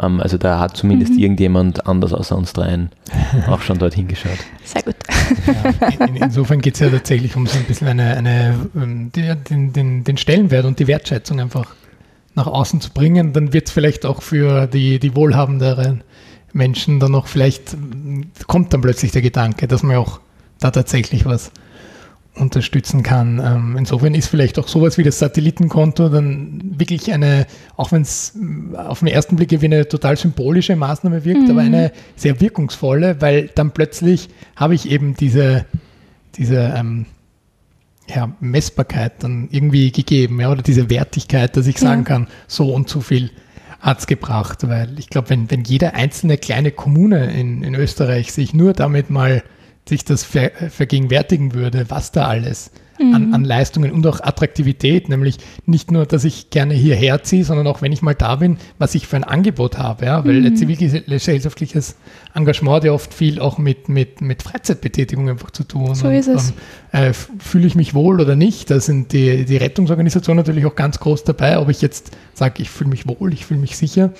[0.00, 1.18] Ähm, also da hat zumindest mhm.
[1.18, 2.90] irgendjemand anders außer uns dreien
[3.48, 4.38] auch schon dorthin geschaut.
[4.64, 4.96] Sehr gut.
[5.46, 9.72] Ja, in, insofern geht es ja tatsächlich um so ein bisschen eine, eine ähm, den,
[9.72, 11.74] den, den Stellenwert und die Wertschätzung einfach
[12.34, 13.32] nach außen zu bringen.
[13.32, 16.02] Dann wird es vielleicht auch für die, die wohlhabenderen
[16.52, 17.76] Menschen dann noch vielleicht,
[18.46, 20.20] kommt dann plötzlich der Gedanke, dass man auch
[20.60, 21.50] da tatsächlich was
[22.36, 23.40] unterstützen kann.
[23.44, 28.36] Ähm, insofern ist vielleicht auch sowas wie das Satellitenkonto dann wirklich eine, auch wenn es
[28.36, 31.50] äh, auf den ersten Blick wie eine total symbolische Maßnahme wirkt, mhm.
[31.50, 35.64] aber eine sehr wirkungsvolle, weil dann plötzlich habe ich eben diese,
[36.36, 37.06] diese ähm,
[38.08, 42.08] ja, Messbarkeit dann irgendwie gegeben, ja, oder diese Wertigkeit, dass ich sagen ja.
[42.08, 43.30] kann, so und so viel
[43.80, 48.32] hat es gebracht, weil ich glaube, wenn, wenn jede einzelne kleine Kommune in, in Österreich
[48.32, 49.42] sich nur damit mal
[49.88, 53.14] sich das ver vergegenwärtigen würde, was da alles mhm.
[53.14, 57.66] an, an, Leistungen und auch Attraktivität, nämlich nicht nur, dass ich gerne hierher ziehe, sondern
[57.66, 60.56] auch, wenn ich mal da bin, was ich für ein Angebot habe, ja, weil mhm.
[60.56, 61.96] zivilgesellschaftliches
[62.34, 65.94] Engagement hat ja oft viel auch mit, mit, mit Freizeitbetätigung einfach zu tun.
[65.94, 66.52] So und, ist es.
[66.92, 68.70] Äh, Fühle ich mich wohl oder nicht?
[68.70, 72.70] Da sind die, die Rettungsorganisationen natürlich auch ganz groß dabei, ob ich jetzt sage, ich
[72.70, 74.12] fühle mich wohl, ich fühle mich sicher.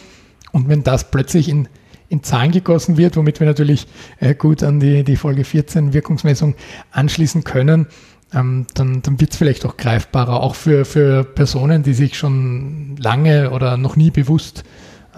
[0.52, 1.68] Und wenn das plötzlich in
[2.14, 3.86] in Zahlen gegossen wird, womit wir natürlich
[4.20, 6.54] äh, gut an die, die Folge 14 Wirkungsmessung
[6.92, 7.88] anschließen können,
[8.32, 12.96] ähm, dann, dann wird es vielleicht auch greifbarer, auch für, für Personen, die sich schon
[12.98, 14.64] lange oder noch nie bewusst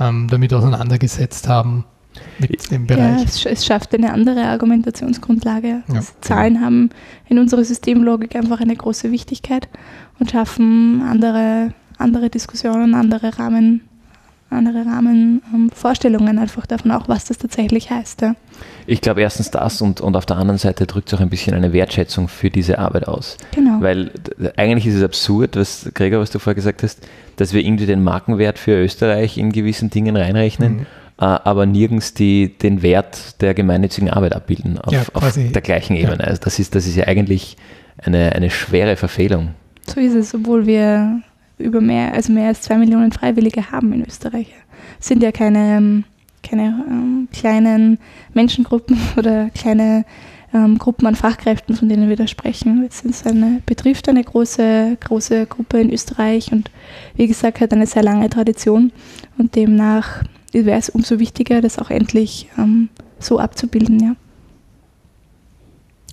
[0.01, 1.84] ähm, damit auseinandergesetzt haben
[2.38, 3.44] mit dem Bereich.
[3.44, 5.68] Ja, es, schafft eine andere Argumentationsgrundlage.
[5.68, 6.01] Ja, genau.
[6.20, 6.90] Zahlen haben
[7.28, 9.68] in unserer Systemlogik einfach eine große Wichtigkeit
[10.18, 13.82] und schaffen andere, andere Diskussionen, andere Rahmen,
[14.51, 18.22] andere Rahmenvorstellungen ähm, einfach davon auch, was das tatsächlich heißt.
[18.22, 18.34] Ja.
[18.86, 21.55] Ich glaube erstens das und, und auf der anderen Seite drückt es auch ein bisschen
[21.55, 23.36] eine Wertschätzung für diese Arbeit aus.
[23.55, 23.80] Genau.
[23.80, 24.12] Weil
[24.57, 27.01] eigentlich ist es absurd, was Gregor, was du vorher gesagt hast,
[27.36, 30.74] dass wir irgendwie den Markenwert für Österreich in gewissen Dingen reinrechnen.
[30.74, 30.86] Mhm.
[31.18, 35.97] Äh, aber nirgends die, den Wert der gemeinnützigen Arbeit abbilden auf, ja, auf der gleichen
[35.97, 36.18] Ebene.
[36.20, 36.28] Ja.
[36.28, 37.57] Also das ist, das ist ja eigentlich
[37.99, 39.55] eine, eine schwere Verfehlung.
[39.86, 41.22] So ist es, obwohl wir
[41.59, 44.52] über mehr, also mehr als zwei Millionen Freiwillige haben in Österreich.
[45.00, 46.04] Es sind ja keine, ähm,
[46.42, 47.98] keine ähm, kleinen
[48.34, 50.04] Menschengruppen oder kleine
[50.54, 52.88] ähm, Gruppen an Fachkräften, von denen wir da sprechen.
[52.88, 56.70] Es eine, betrifft eine große, große Gruppe in Österreich und
[57.16, 58.92] wie gesagt hat eine sehr lange Tradition
[59.38, 62.88] und demnach wäre es umso wichtiger, das auch endlich ähm,
[63.18, 64.00] so abzubilden.
[64.00, 64.16] Ja.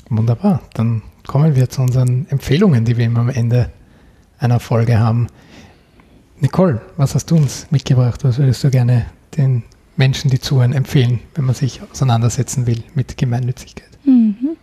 [0.10, 3.72] Wunderbar, dann kommen wir zu unseren Empfehlungen, die wir immer am Ende
[4.44, 5.28] einer Folge haben.
[6.40, 8.24] Nicole, was hast du uns mitgebracht?
[8.24, 9.06] Was würdest du gerne
[9.38, 9.64] den
[9.96, 13.88] Menschen, die zuhören, empfehlen, wenn man sich auseinandersetzen will mit Gemeinnützigkeit?
[14.04, 14.58] Mhm.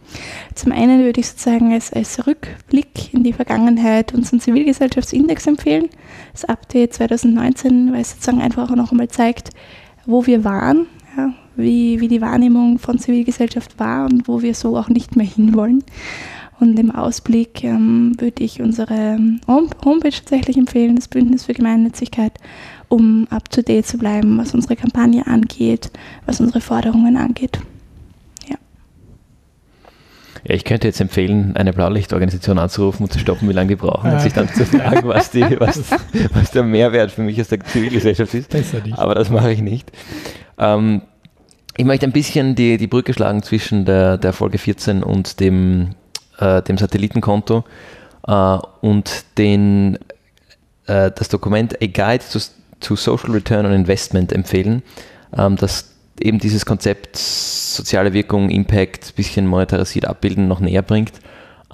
[0.55, 5.89] Zum einen würde ich sozusagen als, als Rückblick in die Vergangenheit unseren Zivilgesellschaftsindex empfehlen.
[6.33, 9.51] Das Update 2019, weil es sozusagen einfach auch noch einmal zeigt,
[10.05, 14.77] wo wir waren, ja, wie, wie die Wahrnehmung von Zivilgesellschaft war und wo wir so
[14.77, 15.85] auch nicht mehr hinwollen.
[16.61, 22.33] Und im Ausblick ähm, würde ich unsere Homepage tatsächlich empfehlen, das Bündnis für Gemeinnützigkeit,
[22.89, 25.91] um up-to-date zu bleiben, was unsere Kampagne angeht,
[26.27, 27.61] was unsere Forderungen angeht.
[28.47, 28.57] Ja.
[30.47, 34.13] Ja, ich könnte jetzt empfehlen, eine Blaulichtorganisation anzurufen und zu stoppen, wie lange die brauchen,
[34.13, 35.91] und sich dann zu fragen, was, die, was,
[36.35, 38.55] was der Mehrwert für mich aus der Zivilgesellschaft ist.
[38.99, 39.91] Aber das mache ich nicht.
[40.59, 41.01] Ähm,
[41.79, 45.95] ich möchte ein bisschen die, die Brücke schlagen zwischen der, der Folge 14 und dem
[46.41, 47.65] äh, dem Satellitenkonto
[48.27, 49.99] äh, und den,
[50.87, 52.39] äh, das Dokument A Guide to,
[52.81, 54.83] to, Social Return on Investment empfehlen,
[55.37, 61.13] ähm, das eben dieses Konzept soziale Wirkung, Impact, bisschen monetarisiert abbilden noch näher bringt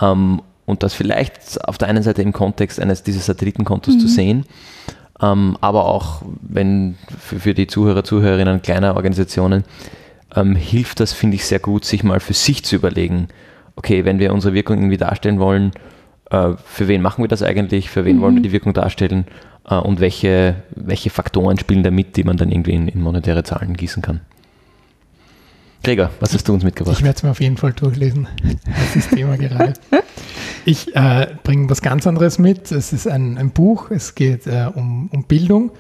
[0.00, 4.00] ähm, und das vielleicht auf der einen Seite im Kontext eines dieses Satellitenkontos mhm.
[4.00, 4.44] zu sehen
[5.20, 9.64] ähm, aber auch wenn für, für, die Zuhörer, Zuhörerinnen kleiner Organisationen
[10.34, 13.28] ähm, hilft das, finde ich, sehr gut, sich mal für sich zu überlegen,
[13.76, 15.72] okay, wenn wir unsere Wirkung irgendwie darstellen wollen,
[16.30, 18.20] äh, für wen machen wir das eigentlich, für wen mhm.
[18.22, 18.44] wollen wir mhm.
[18.44, 19.26] die Wirkung darstellen
[19.68, 23.44] äh, und welche, welche Faktoren spielen da mit, die man dann irgendwie in, in monetäre
[23.44, 24.20] Zahlen gießen kann.
[25.84, 26.96] Gregor, was hast du uns mitgebracht?
[26.98, 28.26] Ich werde es mir auf jeden Fall durchlesen.
[28.64, 29.74] Das ist das Thema gerade.
[30.68, 32.72] Ich äh, bringe was ganz anderes mit.
[32.72, 33.92] Es ist ein, ein Buch.
[33.92, 35.70] Es geht äh, um, um Bildung.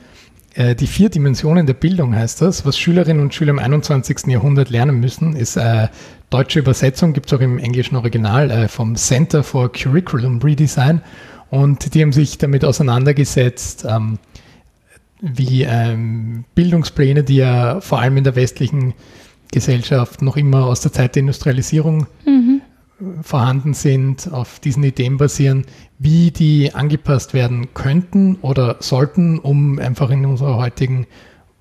[0.56, 2.64] Äh, die vier Dimensionen der Bildung heißt das.
[2.64, 4.26] Was Schülerinnen und Schüler im 21.
[4.28, 5.88] Jahrhundert lernen müssen, ist äh,
[6.30, 11.02] deutsche Übersetzung, gibt es auch im englischen Original äh, vom Center for Curriculum Redesign.
[11.50, 14.18] Und die haben sich damit auseinandergesetzt, ähm,
[15.20, 18.94] wie ähm, Bildungspläne, die ja vor allem in der westlichen
[19.52, 22.55] Gesellschaft noch immer aus der Zeit der Industrialisierung mhm.
[23.22, 25.66] Vorhanden sind, auf diesen Ideen basieren,
[25.98, 31.06] wie die angepasst werden könnten oder sollten, um einfach in unserer heutigen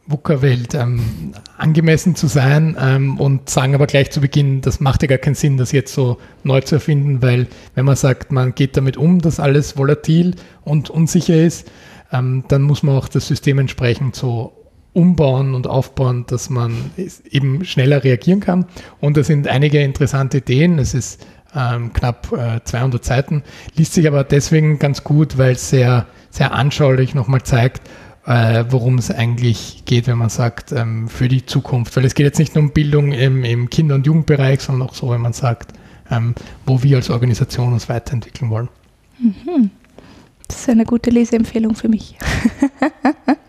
[0.07, 5.07] VUCA-Welt ähm, angemessen zu sein ähm, und sagen aber gleich zu Beginn, das macht ja
[5.07, 8.77] gar keinen Sinn, das jetzt so neu zu erfinden, weil wenn man sagt, man geht
[8.77, 11.69] damit um, dass alles volatil und unsicher ist,
[12.11, 14.53] ähm, dann muss man auch das System entsprechend so
[14.95, 16.91] umbauen und aufbauen, dass man
[17.29, 18.65] eben schneller reagieren kann.
[19.01, 20.79] Und da sind einige interessante Ideen.
[20.79, 23.43] Es ist ähm, knapp äh, 200 Seiten,
[23.75, 27.89] liest sich aber deswegen ganz gut, weil es sehr, sehr anschaulich nochmal zeigt,
[28.25, 31.95] äh, worum es eigentlich geht, wenn man sagt, ähm, für die Zukunft.
[31.97, 34.95] Weil es geht jetzt nicht nur um Bildung im, im Kinder- und Jugendbereich, sondern auch
[34.95, 35.73] so, wenn man sagt,
[36.09, 36.35] ähm,
[36.65, 38.69] wo wir als Organisation uns weiterentwickeln wollen.
[39.19, 39.71] Mhm.
[40.47, 42.17] Das ist eine gute Leseempfehlung für mich.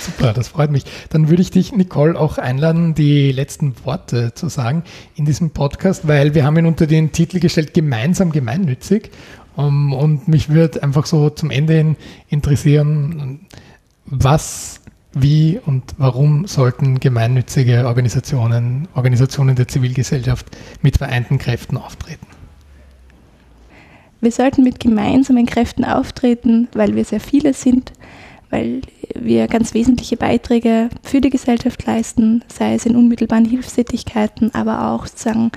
[0.00, 0.84] Super, das freut mich.
[1.10, 4.82] Dann würde ich dich, Nicole, auch einladen, die letzten Worte zu sagen
[5.14, 9.10] in diesem Podcast, weil wir haben ihn unter den Titel gestellt, gemeinsam gemeinnützig.
[9.56, 11.96] Um, und mich würde einfach so zum Ende hin
[12.28, 13.46] interessieren,
[14.04, 14.82] was,
[15.14, 20.46] wie und warum sollten gemeinnützige Organisationen, Organisationen der Zivilgesellschaft
[20.82, 22.26] mit vereinten Kräften auftreten?
[24.20, 27.92] Wir sollten mit gemeinsamen Kräften auftreten, weil wir sehr viele sind,
[28.50, 28.82] weil
[29.14, 35.06] wir ganz wesentliche Beiträge für die Gesellschaft leisten, sei es in unmittelbaren Hilfstätigkeiten, aber auch
[35.06, 35.50] sozusagen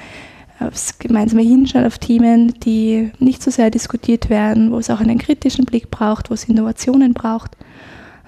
[0.60, 5.18] aufs gemeinsame Hinschauen auf Themen, die nicht so sehr diskutiert werden, wo es auch einen
[5.18, 7.56] kritischen Blick braucht, wo es Innovationen braucht,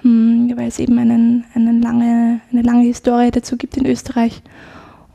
[0.02, 4.42] hm, weil es eben einen, einen lange, eine lange Historie dazu gibt in Österreich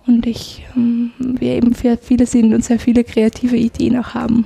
[0.06, 4.44] und ich, hm, wir eben für viele sind und sehr viele kreative Ideen auch haben.